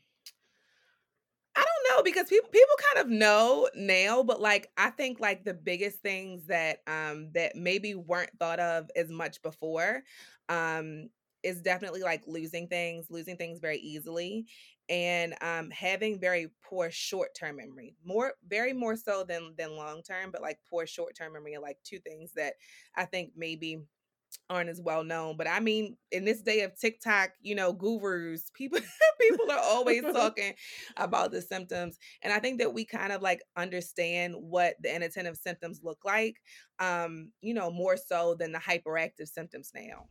[1.56, 5.44] I don't know because people people kind of know now, but like I think like
[5.44, 10.02] the biggest things that um that maybe weren't thought of as much before
[10.48, 11.08] um
[11.44, 14.46] is definitely like losing things, losing things very easily
[14.88, 20.42] and um, having very poor short-term memory more very more so than than long-term but
[20.42, 22.54] like poor short-term memory are like two things that
[22.96, 23.80] i think maybe
[24.50, 28.50] aren't as well known but i mean in this day of tiktok you know gurus
[28.52, 28.78] people
[29.20, 30.52] people are always talking
[30.96, 35.36] about the symptoms and i think that we kind of like understand what the inattentive
[35.36, 36.42] symptoms look like
[36.78, 40.06] um you know more so than the hyperactive symptoms now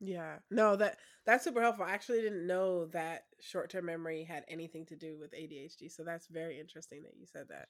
[0.00, 0.36] yeah.
[0.50, 1.84] No, that that's super helpful.
[1.84, 5.90] I actually didn't know that short-term memory had anything to do with ADHD.
[5.90, 7.68] So that's very interesting that you said that.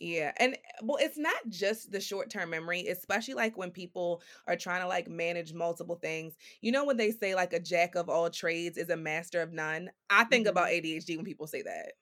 [0.00, 0.32] Yeah.
[0.38, 4.82] And well, it's not just the short term memory, especially like when people are trying
[4.82, 6.36] to like manage multiple things.
[6.60, 9.52] You know, when they say like a jack of all trades is a master of
[9.52, 10.50] none, I think mm-hmm.
[10.50, 11.92] about ADHD when people say that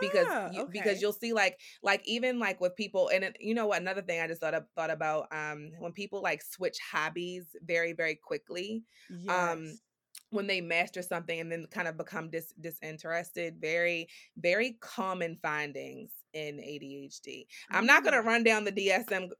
[0.00, 0.72] because ah, you, okay.
[0.72, 4.02] because you'll see like like even like with people and it, you know what another
[4.02, 8.14] thing I just thought of, thought about um when people like switch hobbies very very
[8.14, 9.52] quickly um, yes.
[9.52, 9.78] um
[10.30, 16.10] when they master something and then kind of become dis- disinterested very very common findings
[16.32, 17.46] in ADHD.
[17.70, 18.26] I'm not going to mm.
[18.26, 19.30] run down the DSM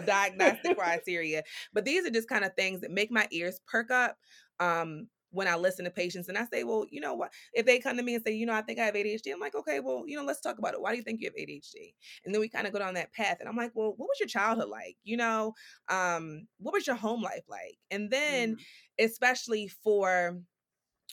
[0.06, 1.42] diagnostic criteria,
[1.74, 4.16] but these are just kind of things that make my ears perk up
[4.60, 5.06] um
[5.38, 7.32] when I listen to patients and I say, well, you know what?
[7.52, 9.38] If they come to me and say, you know, I think I have ADHD, I'm
[9.38, 10.80] like, okay, well, you know, let's talk about it.
[10.80, 11.94] Why do you think you have ADHD?
[12.24, 13.36] And then we kind of go down that path.
[13.38, 14.96] And I'm like, well, what was your childhood like?
[15.04, 15.54] You know,
[15.88, 17.78] um, what was your home life like?
[17.92, 19.04] And then, mm.
[19.04, 20.40] especially for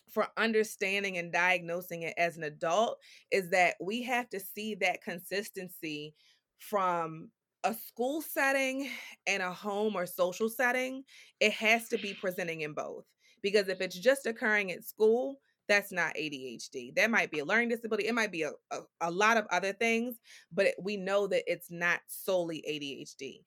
[0.10, 2.98] for understanding and diagnosing it as an adult
[3.32, 6.16] is that we have to see that consistency
[6.58, 7.30] from
[7.64, 8.90] a school setting
[9.28, 11.04] and a home or social setting
[11.40, 13.04] it has to be presenting in both
[13.46, 16.96] because if it's just occurring at school, that's not ADHD.
[16.96, 18.08] That might be a learning disability.
[18.08, 20.16] It might be a, a, a lot of other things,
[20.52, 23.44] but we know that it's not solely ADHD.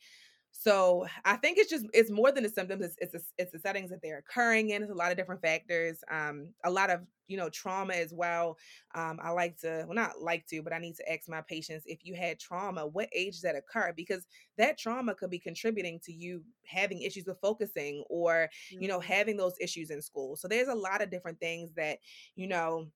[0.61, 2.82] So I think it's just it's more than the symptoms.
[2.82, 4.82] It's it's, a, it's the settings that they're occurring in.
[4.82, 6.02] It's a lot of different factors.
[6.11, 8.59] Um, a lot of you know trauma as well.
[8.96, 11.84] Um, I like to well not like to, but I need to ask my patients
[11.86, 13.92] if you had trauma, what age that occur?
[13.96, 18.82] Because that trauma could be contributing to you having issues with focusing or mm-hmm.
[18.82, 19.12] you know mm-hmm.
[19.12, 20.34] having those issues in school.
[20.34, 21.98] So there's a lot of different things that
[22.34, 22.88] you know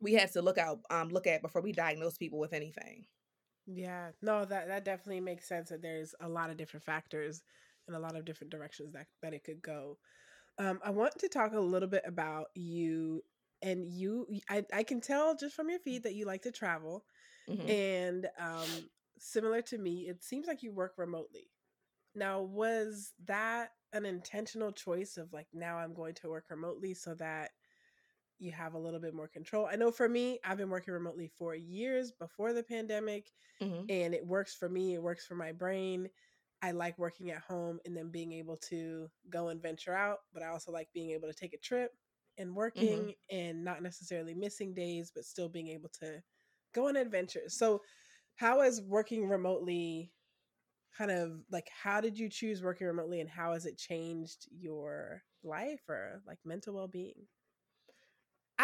[0.00, 3.06] we have to look out um, look at before we diagnose people with anything.
[3.66, 5.70] Yeah, no, that that definitely makes sense.
[5.70, 7.42] That there's a lot of different factors
[7.86, 9.98] and a lot of different directions that that it could go.
[10.58, 13.22] Um, I want to talk a little bit about you
[13.62, 14.26] and you.
[14.50, 17.04] I I can tell just from your feed that you like to travel,
[17.48, 17.68] mm-hmm.
[17.68, 21.48] and um, similar to me, it seems like you work remotely.
[22.14, 27.14] Now, was that an intentional choice of like now I'm going to work remotely so
[27.14, 27.52] that
[28.38, 29.68] you have a little bit more control.
[29.70, 33.30] I know for me, I've been working remotely for years before the pandemic,
[33.60, 33.84] mm-hmm.
[33.88, 34.94] and it works for me.
[34.94, 36.08] It works for my brain.
[36.62, 40.42] I like working at home and then being able to go and venture out, but
[40.42, 41.90] I also like being able to take a trip
[42.38, 43.36] and working mm-hmm.
[43.36, 46.22] and not necessarily missing days, but still being able to
[46.74, 47.56] go on adventures.
[47.56, 47.82] So,
[48.36, 50.12] how is working remotely
[50.96, 55.22] kind of like how did you choose working remotely and how has it changed your
[55.42, 57.26] life or like mental well-being?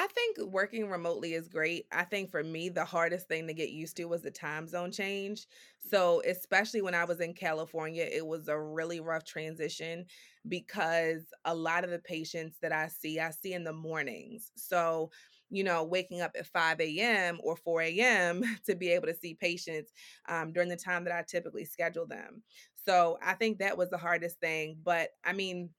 [0.00, 1.86] I think working remotely is great.
[1.90, 4.92] I think for me, the hardest thing to get used to was the time zone
[4.92, 5.48] change.
[5.78, 10.06] So, especially when I was in California, it was a really rough transition
[10.46, 14.52] because a lot of the patients that I see, I see in the mornings.
[14.54, 15.10] So,
[15.50, 17.40] you know, waking up at 5 a.m.
[17.42, 18.42] or 4 a.m.
[18.66, 19.90] to be able to see patients
[20.28, 22.44] um, during the time that I typically schedule them.
[22.76, 24.78] So I think that was the hardest thing.
[24.82, 25.70] But I mean,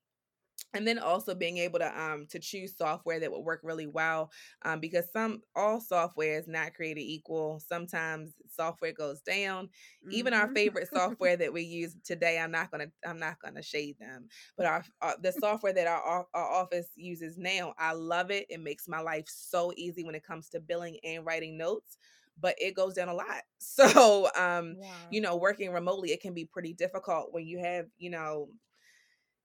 [0.72, 4.30] and then also being able to um to choose software that would work really well
[4.62, 10.12] um because some all software is not created equal sometimes software goes down mm-hmm.
[10.12, 10.54] even our mm-hmm.
[10.54, 14.66] favorite software that we use today i'm not gonna i'm not gonna shade them but
[14.66, 18.88] our, our the software that our, our office uses now i love it it makes
[18.88, 21.98] my life so easy when it comes to billing and writing notes
[22.40, 23.26] but it goes down a lot.
[23.62, 24.88] So, um, wow.
[25.10, 28.48] you know, working remotely, it can be pretty difficult when you have, you know,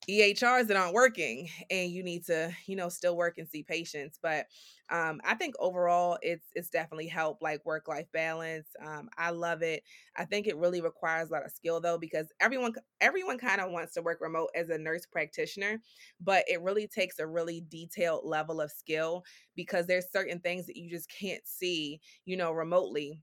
[0.08, 4.20] EHRs that aren't working and you need to, you know, still work and see patients.
[4.22, 4.47] But
[4.89, 8.68] um, I think overall it's it's definitely helped like work life balance.
[8.80, 9.84] Um, I love it.
[10.16, 13.72] I think it really requires a lot of skill though because everyone everyone kind of
[13.72, 15.82] wants to work remote as a nurse practitioner,
[16.20, 19.24] but it really takes a really detailed level of skill
[19.56, 23.22] because there's certain things that you just can't see, you know, remotely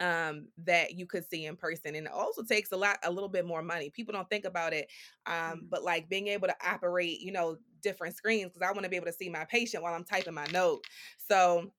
[0.00, 3.28] um that you could see in person and it also takes a lot a little
[3.28, 3.90] bit more money.
[3.90, 4.88] People don't think about it
[5.26, 5.58] um mm-hmm.
[5.70, 8.96] but like being able to operate you know different screens because i want to be
[8.96, 10.82] able to see my patient while i'm typing my note.
[11.18, 11.72] So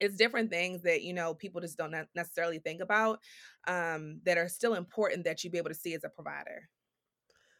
[0.00, 3.20] it's different things that you know people just don't necessarily think about
[3.68, 6.68] um that are still important that you be able to see as a provider.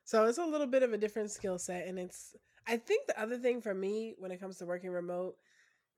[0.04, 2.34] So it's a little bit of a different skill set and it's
[2.66, 5.36] i think the other thing for me when it comes to working remote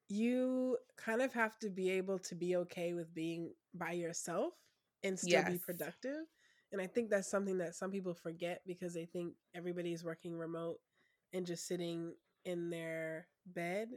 [0.09, 4.55] you kind of have to be able to be okay with being by yourself
[5.03, 5.51] and still yes.
[5.51, 6.27] be productive.
[6.73, 10.79] And I think that's something that some people forget because they think everybody's working remote
[11.33, 12.15] and just sitting
[12.45, 13.89] in their bed,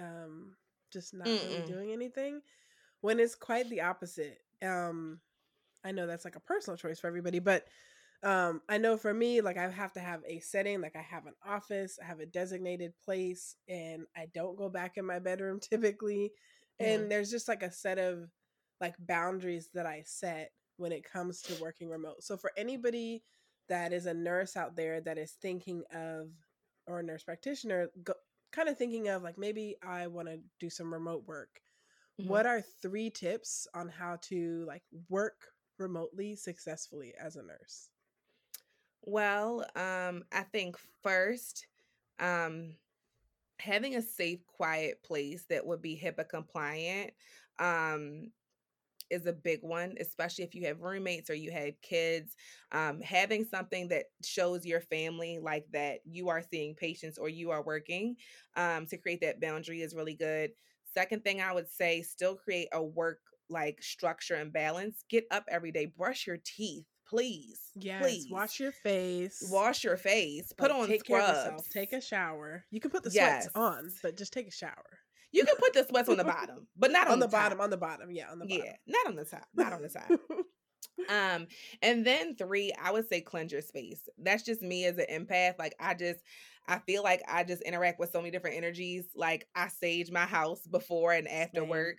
[0.00, 0.56] um,
[0.92, 1.48] just not Mm-mm.
[1.48, 2.40] really doing anything.
[3.00, 4.38] When it's quite the opposite.
[4.62, 5.20] Um,
[5.84, 7.66] I know that's like a personal choice for everybody, but
[8.22, 11.26] um i know for me like i have to have a setting like i have
[11.26, 15.60] an office i have a designated place and i don't go back in my bedroom
[15.70, 16.32] typically
[16.80, 16.90] mm-hmm.
[16.90, 18.30] and there's just like a set of
[18.80, 22.22] like boundaries that i set when it comes to working remote.
[22.22, 23.22] So for anybody
[23.68, 26.28] that is a nurse out there that is thinking of
[26.86, 28.12] or a nurse practitioner go,
[28.52, 31.60] kind of thinking of like maybe i want to do some remote work.
[32.20, 32.30] Mm-hmm.
[32.30, 35.48] what are three tips on how to like work
[35.78, 37.90] remotely successfully as a nurse?
[39.02, 41.66] Well, um, I think first,
[42.18, 42.72] um,
[43.58, 47.12] having a safe, quiet place that would be HIPAA compliant
[47.58, 48.32] um,
[49.10, 52.36] is a big one, especially if you have roommates or you had kids.
[52.72, 57.50] Um, having something that shows your family like that you are seeing patients or you
[57.50, 58.16] are working
[58.56, 60.50] um, to create that boundary is really good.
[60.94, 65.04] Second thing I would say, still create a work like structure and balance.
[65.08, 67.60] Get up every day, brush your teeth please.
[67.74, 68.26] Yes, please.
[68.30, 69.48] wash your face.
[69.50, 70.52] Wash your face.
[70.56, 71.68] Put on take scrubs.
[71.68, 72.64] Take a shower.
[72.70, 73.44] You can put the yes.
[73.44, 74.98] sweats on, but just take a shower.
[75.36, 77.60] You can put the sweats on the bottom, but not on, on the, the bottom.
[77.60, 78.64] On the bottom, yeah, on the bottom.
[78.64, 79.46] Yeah, not on the top.
[79.54, 80.08] Not on the side.
[81.10, 81.46] um,
[81.82, 84.00] and then three, I would say cleanse your space.
[84.16, 85.58] That's just me as an empath.
[85.58, 86.20] Like I just,
[86.66, 89.04] I feel like I just interact with so many different energies.
[89.14, 91.68] Like I sage my house before and after Same.
[91.68, 91.96] work.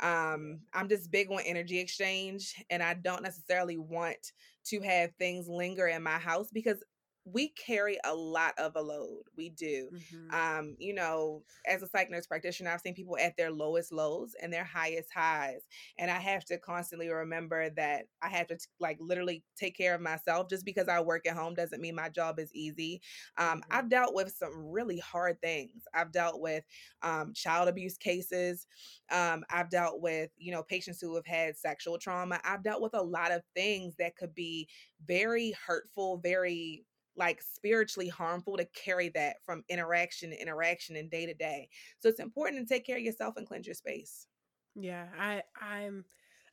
[0.00, 4.32] Um, I'm just big on energy exchange, and I don't necessarily want
[4.64, 6.82] to have things linger in my house because
[7.24, 9.22] we carry a lot of a load.
[9.36, 9.90] We do.
[9.92, 10.34] Mm-hmm.
[10.34, 14.34] Um, you know, as a psych nurse practitioner, I've seen people at their lowest lows
[14.42, 15.62] and their highest highs.
[15.98, 20.00] And I have to constantly remember that I have to like literally take care of
[20.00, 20.48] myself.
[20.48, 23.02] Just because I work at home doesn't mean my job is easy.
[23.36, 23.60] Um, mm-hmm.
[23.70, 25.82] I've dealt with some really hard things.
[25.94, 26.64] I've dealt with
[27.02, 28.66] um, child abuse cases.
[29.12, 32.40] Um, I've dealt with, you know, patients who have had sexual trauma.
[32.44, 34.68] I've dealt with a lot of things that could be
[35.06, 36.84] very hurtful, very
[37.16, 41.68] like spiritually harmful to carry that from interaction to interaction and day to day.
[41.98, 44.26] So it's important to take care of yourself and cleanse your space.
[44.74, 46.04] Yeah, I I'm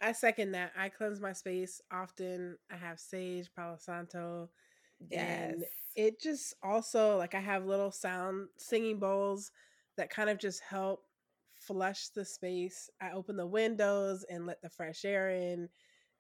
[0.02, 0.72] I second that.
[0.78, 2.58] I cleanse my space often.
[2.72, 4.50] I have sage, Palo Santo.
[5.00, 5.56] Yes.
[5.56, 9.52] And it just also like I have little sound singing bowls
[9.98, 11.04] that kind of just help
[11.56, 12.90] flush the space.
[13.02, 15.70] I open the windows and let the fresh air in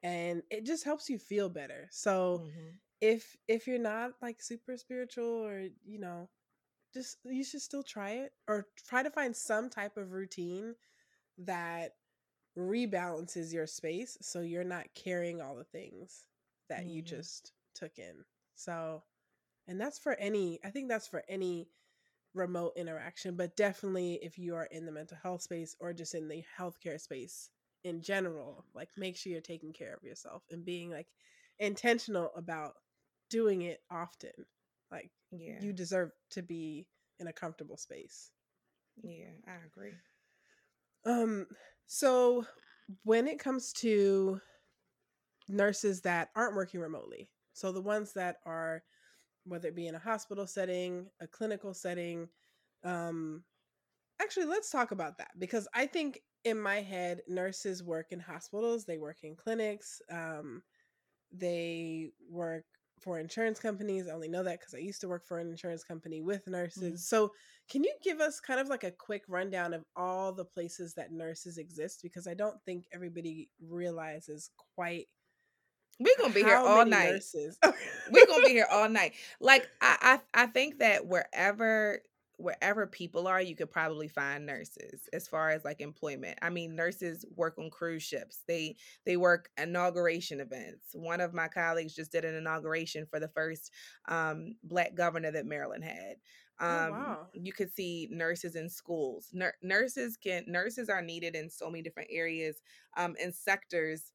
[0.04, 1.88] and it just helps you feel better.
[1.92, 2.70] So mm-hmm
[3.02, 6.30] if if you're not like super spiritual or you know
[6.93, 10.74] just you should still try it or try to find some type of routine
[11.38, 11.91] that
[12.58, 16.26] rebalances your space so you're not carrying all the things
[16.70, 16.89] that mm-hmm.
[16.89, 18.16] you just took in
[18.56, 19.04] so
[19.68, 21.68] and that's for any i think that's for any
[22.38, 26.28] remote interaction, but definitely if you are in the mental health space or just in
[26.28, 27.50] the healthcare space
[27.84, 31.08] in general, like make sure you're taking care of yourself and being like
[31.60, 32.74] intentional about
[33.30, 34.32] doing it often.
[34.91, 35.61] Like yeah.
[35.61, 36.88] you deserve to be
[37.19, 38.32] in a comfortable space.
[39.03, 39.93] Yeah, I agree.
[41.05, 41.47] Um
[41.88, 42.45] so
[43.03, 44.39] when it comes to
[45.49, 48.84] nurses that aren't working remotely, so the ones that are
[49.45, 52.28] whether it be in a hospital setting, a clinical setting,
[52.84, 53.43] um
[54.21, 58.86] actually let's talk about that because I think in my head nurses work in hospitals,
[58.86, 60.63] they work in clinics, um
[61.32, 62.65] they work
[63.00, 64.08] for insurance companies.
[64.08, 66.84] I only know that because I used to work for an insurance company with nurses.
[66.84, 66.95] Mm-hmm.
[66.95, 67.32] So,
[67.70, 71.12] can you give us kind of like a quick rundown of all the places that
[71.12, 72.00] nurses exist?
[72.02, 75.08] Because I don't think everybody realizes quite.
[76.00, 77.24] We're gonna be here all night.
[78.12, 79.14] We're gonna be here all night.
[79.39, 82.02] Like I, I, I think that wherever
[82.38, 86.38] wherever people are, you could probably find nurses as far as like employment.
[86.42, 88.44] I mean, nurses work on cruise ships.
[88.48, 88.76] They
[89.06, 90.88] they work inauguration events.
[90.94, 93.72] One of my colleagues just did an inauguration for the first
[94.08, 96.18] um, black governor that Maryland had.
[96.60, 97.28] Oh, um, oh, wow.
[97.34, 99.30] You could see nurses in schools.
[99.34, 102.62] Nur- nurses can nurses are needed in so many different areas
[102.96, 104.12] um, and sectors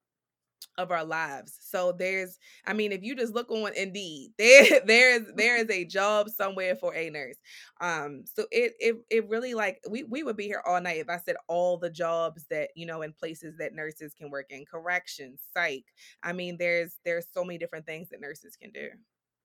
[0.79, 1.59] of our lives.
[1.61, 5.71] So there's I mean if you just look on Indeed, there there is there is
[5.71, 7.37] a job somewhere for a nurse.
[7.81, 11.09] Um so it it it really like we we would be here all night if
[11.09, 14.65] I said all the jobs that, you know, in places that nurses can work in,
[14.65, 15.85] corrections, psych.
[16.23, 18.89] I mean there's there's so many different things that nurses can do.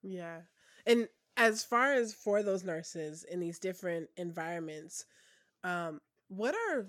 [0.02, 0.42] Yeah.
[0.86, 5.06] And as far as for those nurses in these different environments,
[5.64, 6.88] um what are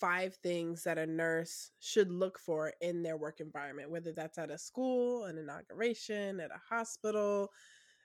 [0.00, 4.50] five things that a nurse should look for in their work environment, whether that's at
[4.50, 7.50] a school, an inauguration, at a hospital,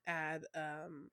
[0.07, 1.09] at um,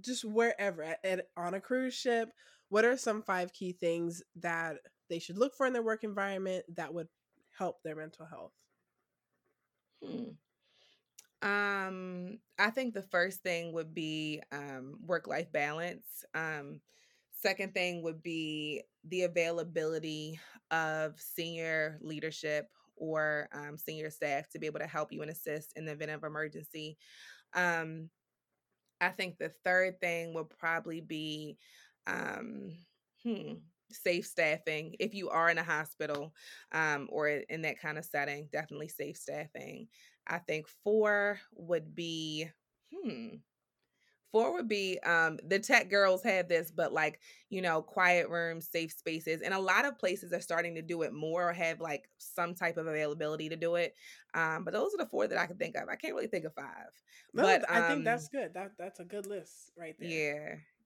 [0.00, 2.30] just wherever, at, at, on a cruise ship.
[2.68, 4.76] What are some five key things that
[5.08, 7.08] they should look for in their work environment that would
[7.56, 8.52] help their mental health?
[10.04, 10.30] Hmm.
[11.40, 16.24] Um, I think the first thing would be um, work life balance.
[16.34, 16.80] Um,
[17.40, 20.40] Second thing would be the availability
[20.72, 22.66] of senior leadership
[22.96, 26.10] or um, senior staff to be able to help you and assist in the event
[26.10, 26.98] of emergency.
[27.54, 28.10] Um,
[29.00, 31.58] I think the third thing would probably be
[32.08, 32.72] um,
[33.22, 33.52] hmm,
[33.92, 34.96] safe staffing.
[34.98, 36.34] If you are in a hospital
[36.72, 39.86] um, or in that kind of setting, definitely safe staffing.
[40.26, 42.48] I think four would be
[42.92, 43.36] hmm,
[44.30, 48.68] Four would be um, the tech girls had this, but like, you know, quiet rooms,
[48.70, 49.40] safe spaces.
[49.40, 52.54] And a lot of places are starting to do it more or have like some
[52.54, 53.94] type of availability to do it.
[54.34, 55.88] Um, but those are the four that I can think of.
[55.88, 56.90] I can't really think of five.
[57.32, 58.54] No, but I think that's good.
[58.54, 60.08] That that's a good list right there.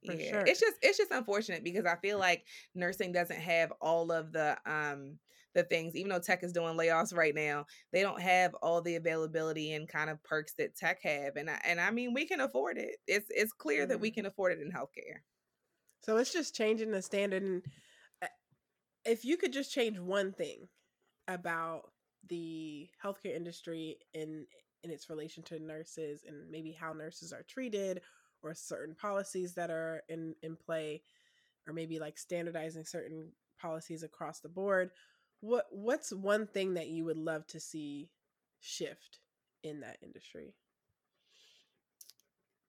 [0.02, 0.12] Yeah.
[0.12, 0.30] For yeah.
[0.30, 0.44] Sure.
[0.46, 4.56] It's just it's just unfortunate because I feel like nursing doesn't have all of the
[4.66, 5.18] um
[5.54, 8.96] the things, even though tech is doing layoffs right now, they don't have all the
[8.96, 11.36] availability and kind of perks that tech have.
[11.36, 12.96] And I, and I mean, we can afford it.
[13.06, 13.90] It's it's clear mm-hmm.
[13.90, 14.14] that we mm-hmm.
[14.14, 15.20] can afford it in healthcare.
[16.00, 17.42] So it's just changing the standard.
[17.42, 17.62] And
[18.22, 18.28] uh,
[19.04, 20.68] if you could just change one thing
[21.28, 21.82] about
[22.28, 24.46] the healthcare industry in
[24.84, 28.00] in its relation to nurses and maybe how nurses are treated
[28.42, 31.02] or certain policies that are in in play
[31.66, 33.30] or maybe like standardizing certain
[33.60, 34.90] policies across the board
[35.42, 38.08] what what's one thing that you would love to see
[38.60, 39.18] shift
[39.62, 40.54] in that industry?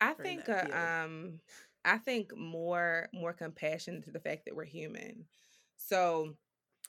[0.02, 1.40] I think uh, um
[1.86, 5.26] I think more more compassion to the fact that we're human.
[5.78, 6.34] So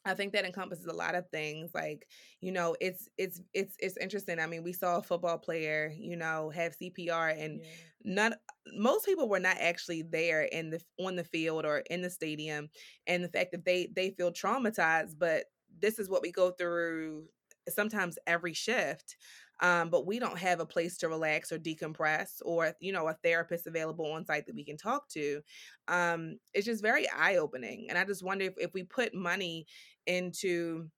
[0.07, 1.71] I think that encompasses a lot of things.
[1.75, 2.07] Like,
[2.41, 4.39] you know, it's it's it's it's interesting.
[4.39, 7.71] I mean, we saw a football player, you know, have CPR and yeah.
[8.05, 8.35] none
[8.75, 12.69] most people were not actually there in the on the field or in the stadium.
[13.07, 15.45] And the fact that they they feel traumatized, but
[15.81, 17.25] this is what we go through
[17.69, 19.17] sometimes every shift
[19.61, 23.15] um, but we don't have a place to relax or decompress or you know a
[23.23, 25.41] therapist available on site that we can talk to
[25.89, 29.67] um, it's just very eye-opening and i just wonder if, if we put money
[30.07, 30.89] into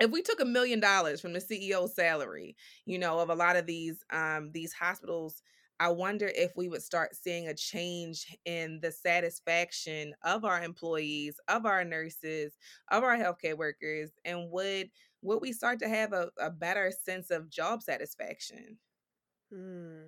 [0.00, 2.54] if we took a million dollars from the ceo salary
[2.84, 5.42] you know of a lot of these um, these hospitals
[5.80, 11.36] I wonder if we would start seeing a change in the satisfaction of our employees,
[11.48, 12.56] of our nurses,
[12.90, 14.90] of our healthcare workers, and would
[15.22, 18.78] would we start to have a, a better sense of job satisfaction?
[19.52, 20.02] Hmm.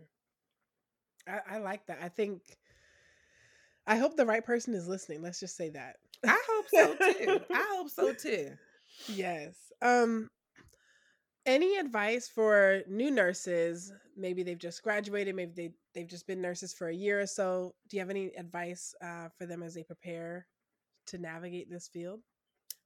[1.27, 1.99] I, I like that.
[2.03, 2.43] I think
[3.87, 5.23] I hope the right person is listening.
[5.23, 5.97] Let's just say that.
[6.27, 7.41] I hope so too.
[7.53, 8.51] I hope so too.
[9.09, 9.57] Yes.
[9.81, 10.29] Um
[11.51, 13.93] any advice for new nurses?
[14.17, 17.75] Maybe they've just graduated, maybe they, they've just been nurses for a year or so.
[17.89, 20.47] Do you have any advice uh, for them as they prepare
[21.09, 22.21] to navigate this field?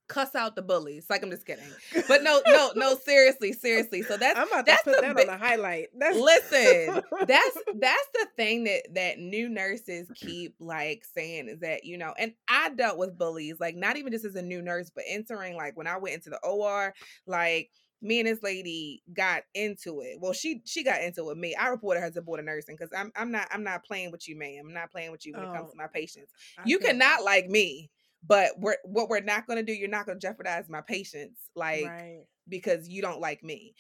[0.09, 1.07] cuss out the bullies.
[1.09, 1.65] Like I'm just kidding,
[2.09, 2.95] but no, no, no.
[3.05, 4.03] Seriously, seriously.
[4.03, 5.89] So that's I'm about that's to put the that on the highlight.
[5.99, 6.17] That's...
[6.17, 11.99] Listen, that's that's the thing that that new nurses keep like saying is that you
[11.99, 15.05] know, and I dealt with bullies like not even just as a new nurse, but
[15.09, 16.95] entering like when I went into the OR,
[17.27, 17.71] like
[18.05, 20.21] me and this lady got into it.
[20.21, 21.55] Well, she she got into it with me.
[21.55, 24.29] I reported her to board of nursing because I'm I'm not I'm not playing with
[24.29, 24.67] you, ma'am.
[24.69, 26.33] I'm not playing with you when it comes Oh, to my patients.
[26.59, 27.91] I You cannot like me,
[28.27, 29.73] but we're what we're not gonna do.
[29.73, 32.25] You're not gonna jeopardize my patients, like right.
[32.49, 33.75] because you don't like me.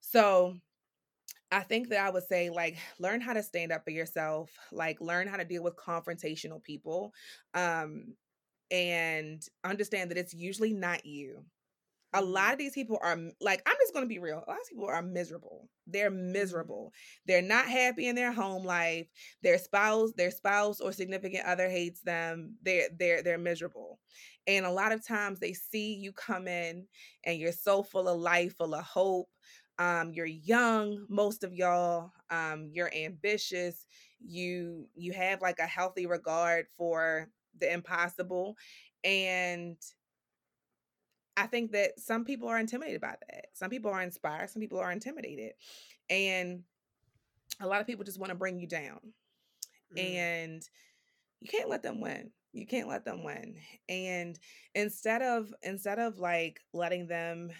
[0.00, 0.56] So
[1.50, 5.00] I think that I would say like learn how to stand up for yourself, like
[5.00, 7.12] learn how to deal with confrontational people.
[7.54, 8.14] Um
[8.70, 11.44] and understand that it's usually not you.
[12.14, 14.36] A lot of these people are like I'm just going to be real.
[14.46, 15.68] A lot of people are miserable.
[15.86, 16.32] They're Mm-hmm.
[16.32, 16.92] miserable.
[17.26, 19.08] They're not happy in their home life.
[19.42, 22.56] Their spouse, their spouse or significant other hates them.
[22.62, 23.98] They're they're they're miserable.
[24.46, 26.86] And a lot of times they see you come in
[27.24, 29.28] and you're so full of life, full of hope.
[29.78, 32.12] Um, you're young, most of y'all.
[32.30, 33.86] Um, you're ambitious.
[34.20, 38.56] You you have like a healthy regard for the impossible.
[39.02, 39.76] And
[41.36, 43.46] I think that some people are intimidated by that.
[43.54, 45.52] Some people are inspired, some people are intimidated.
[46.08, 46.62] And
[47.60, 49.00] a lot of people just want to bring you down.
[49.96, 50.14] Mm.
[50.14, 50.68] And
[51.40, 52.30] you can't let them win.
[52.52, 53.56] You can't let them win.
[53.88, 54.38] And
[54.74, 57.50] instead of instead of like letting them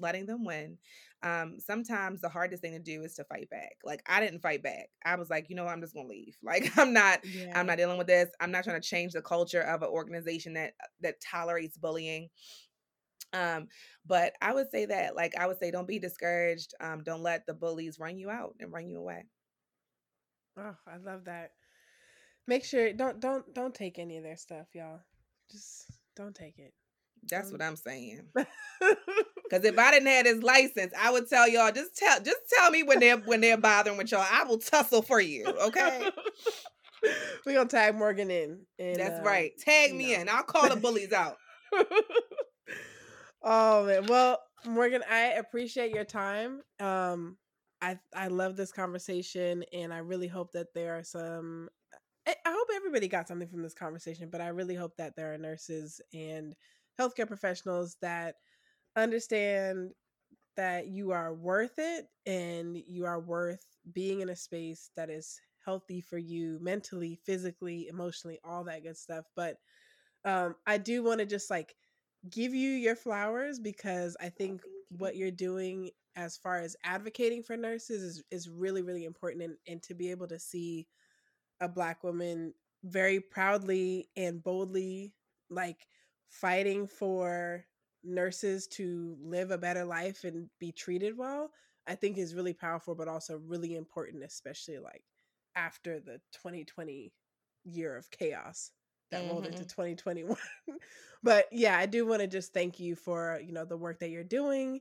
[0.00, 0.76] letting them win,
[1.22, 3.76] um, sometimes the hardest thing to do is to fight back.
[3.82, 4.88] Like I didn't fight back.
[5.04, 6.36] I was like, you know, what, I'm just gonna leave.
[6.44, 7.58] Like I'm not yeah.
[7.58, 8.28] I'm not dealing with this.
[8.40, 12.28] I'm not trying to change the culture of an organization that that tolerates bullying.
[13.34, 13.68] Um,
[14.06, 16.72] but I would say that, like, I would say, don't be discouraged.
[16.80, 19.26] Um, don't let the bullies run you out and run you away.
[20.56, 21.50] Oh, I love that.
[22.46, 25.00] Make sure don't don't don't take any of their stuff, y'all.
[25.50, 26.72] Just don't take it.
[27.28, 28.28] That's Don't- what I'm saying.
[29.44, 32.70] Because if I didn't have this license, I would tell y'all just tell just tell
[32.70, 34.26] me when they're when they're bothering with y'all.
[34.28, 35.44] I will tussle for you.
[35.46, 36.10] Okay,
[37.46, 38.60] We're gonna tag Morgan in.
[38.78, 39.52] And, that's uh, right.
[39.58, 40.20] Tag me know.
[40.22, 40.28] in.
[40.28, 41.36] I'll call the bullies out.
[43.44, 44.06] oh man.
[44.06, 46.62] Well, Morgan, I appreciate your time.
[46.80, 47.38] Um
[47.82, 51.70] I I love this conversation and I really hope that there are some
[52.28, 55.34] I I hope everybody got something from this conversation, but I really hope that there
[55.34, 56.54] are nurses and
[57.00, 58.36] healthcare professionals that
[58.96, 59.92] understand
[60.56, 65.40] that you are worth it and you are worth being in a space that is
[65.64, 69.26] healthy for you mentally, physically, emotionally, all that good stuff.
[69.36, 69.58] But
[70.24, 71.74] um I do want to just like
[72.30, 74.96] give you your flowers because I oh, think thank you.
[74.98, 79.56] what you're doing as far as advocating for nurses is, is really, really important and,
[79.66, 80.86] and to be able to see
[81.60, 82.54] a black woman
[82.84, 85.12] very proudly and boldly
[85.50, 85.86] like
[86.28, 87.64] fighting for
[88.02, 91.50] nurses to live a better life and be treated well
[91.86, 95.02] i think is really powerful but also really important especially like
[95.56, 97.12] after the 2020
[97.64, 98.70] year of chaos
[99.10, 99.68] that rolled into Mhm.
[99.68, 100.36] 2021
[101.22, 104.10] but yeah i do want to just thank you for you know the work that
[104.10, 104.80] you're doing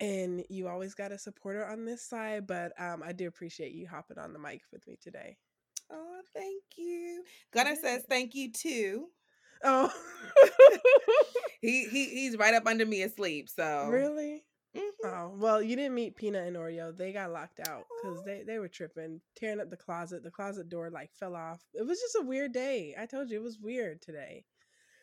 [0.00, 3.86] and you always got a supporter on this side but um, i do appreciate you
[3.86, 5.36] hopping on the mic with me today
[5.90, 7.24] Oh, thank you.
[7.52, 9.08] Gunnar says thank you too.
[9.64, 9.92] oh
[11.60, 13.48] He he he's right up under me asleep.
[13.48, 14.44] So really
[14.76, 14.80] Mhm.
[15.04, 18.58] oh well you didn't meet peanut and oreo they got locked out because they, they
[18.58, 22.16] were tripping tearing up the closet the closet door like fell off it was just
[22.20, 24.44] a weird day i told you it was weird today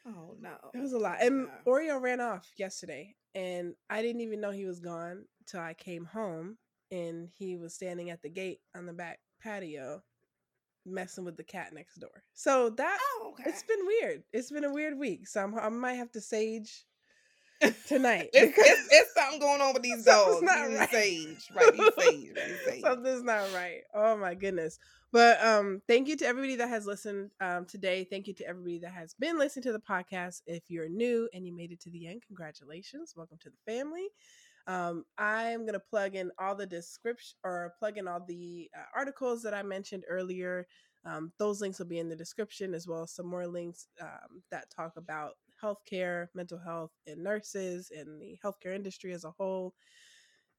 [0.03, 0.55] Oh no.
[0.73, 1.19] It was a lot.
[1.21, 1.51] Oh, And no.
[1.71, 6.05] Oreo ran off yesterday, and I didn't even know he was gone till I came
[6.05, 6.57] home,
[6.89, 10.01] and he was standing at the gate on the back patio,
[10.87, 12.23] messing with the cat next door.
[12.33, 13.47] So that Oh, okay.
[13.47, 14.23] it's been weird.
[14.33, 15.27] It's been a weird week.
[15.27, 16.83] So I'm, I might have to sage
[17.87, 18.29] tonight.
[18.33, 20.41] it's, it's, it's something going on with these dogs.
[20.41, 20.89] not These right.
[20.89, 21.73] sage, right?
[21.73, 22.81] These sage, these sage.
[22.81, 23.81] Something's not right.
[23.93, 24.79] Oh my goodness.
[25.11, 28.05] But um thank you to everybody that has listened um today.
[28.09, 30.41] Thank you to everybody that has been listening to the podcast.
[30.45, 33.13] If you're new and you made it to the end, congratulations.
[33.15, 34.07] Welcome to the family.
[34.67, 38.83] Um I'm going to plug in all the description or plug in all the uh,
[38.95, 40.67] articles that I mentioned earlier.
[41.03, 44.43] Um, those links will be in the description as well as some more links um,
[44.51, 45.31] that talk about
[45.61, 49.73] healthcare, mental health, and nurses and the healthcare industry as a whole.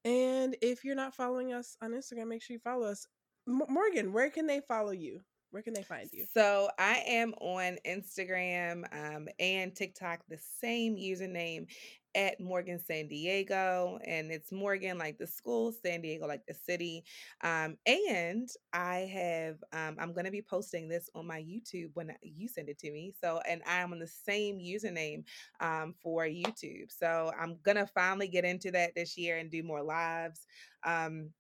[0.05, 3.07] And if you're not following us on Instagram, make sure you follow us.
[3.49, 5.21] M- Morgan, where can they follow you?
[5.51, 6.25] Where can they find you?
[6.33, 11.67] So I am on Instagram um, and TikTok, the same username
[12.15, 17.05] at Morgan San Diego, and it's Morgan like the school, San Diego like the city.
[17.43, 22.49] Um, and I have um, I'm gonna be posting this on my YouTube when you
[22.49, 23.15] send it to me.
[23.21, 25.25] So, and I am on the same username
[25.61, 26.91] um, for YouTube.
[26.91, 30.47] So I'm gonna finally get into that this year and do more lives
[30.85, 31.31] um,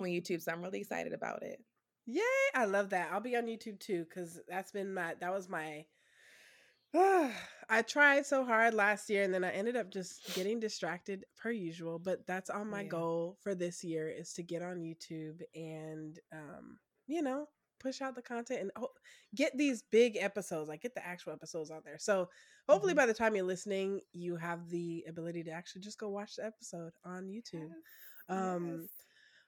[0.00, 0.42] on YouTube.
[0.42, 1.62] So I'm really excited about it.
[2.06, 2.22] Yay!
[2.54, 3.10] I love that.
[3.12, 5.84] I'll be on YouTube too because that's been my that was my
[7.68, 11.50] I tried so hard last year and then I ended up just getting distracted per
[11.50, 12.90] usual, but that's on my Yeah.
[12.90, 17.46] goal for this year is to get on YouTube and um, you know,
[17.80, 18.92] push out the content and ho-
[19.34, 21.98] get these big episodes, like get the actual episodes out there.
[21.98, 22.28] So,
[22.68, 22.94] hopefully Mhm.
[22.94, 26.44] by the time you're listening, you have the ability to actually just go watch the
[26.44, 27.70] episode on YouTube.
[28.28, 29.06] Yes, Um yes.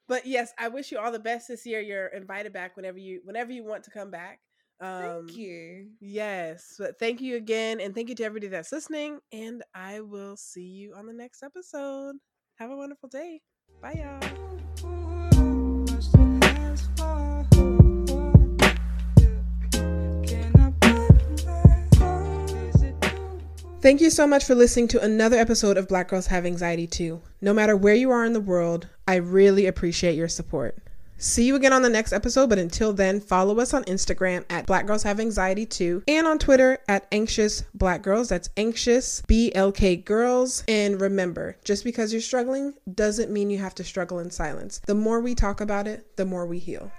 [0.08, 1.80] but yes, I wish you all the best this year.
[1.80, 4.40] You're invited back whenever you whenever you want to come back.
[4.84, 5.88] Um Thank you.
[6.00, 9.18] Yes, but thank you again, and thank you to everybody that's listening.
[9.32, 12.16] And I will see you on the next episode.
[12.58, 13.40] Have a wonderful day.
[13.80, 14.44] Bye, y'all.
[23.80, 27.22] Thank you so much for listening to another episode of Black Girls Have Anxiety Too.
[27.40, 30.83] No matter where you are in the world, I really appreciate your support.
[31.24, 34.66] See you again on the next episode, but until then, follow us on Instagram at
[34.66, 38.28] Black Girls Have Anxiety Too and on Twitter at Anxious Black Girls.
[38.28, 40.64] That's Anxious BLK Girls.
[40.68, 44.82] And remember, just because you're struggling doesn't mean you have to struggle in silence.
[44.86, 46.92] The more we talk about it, the more we heal.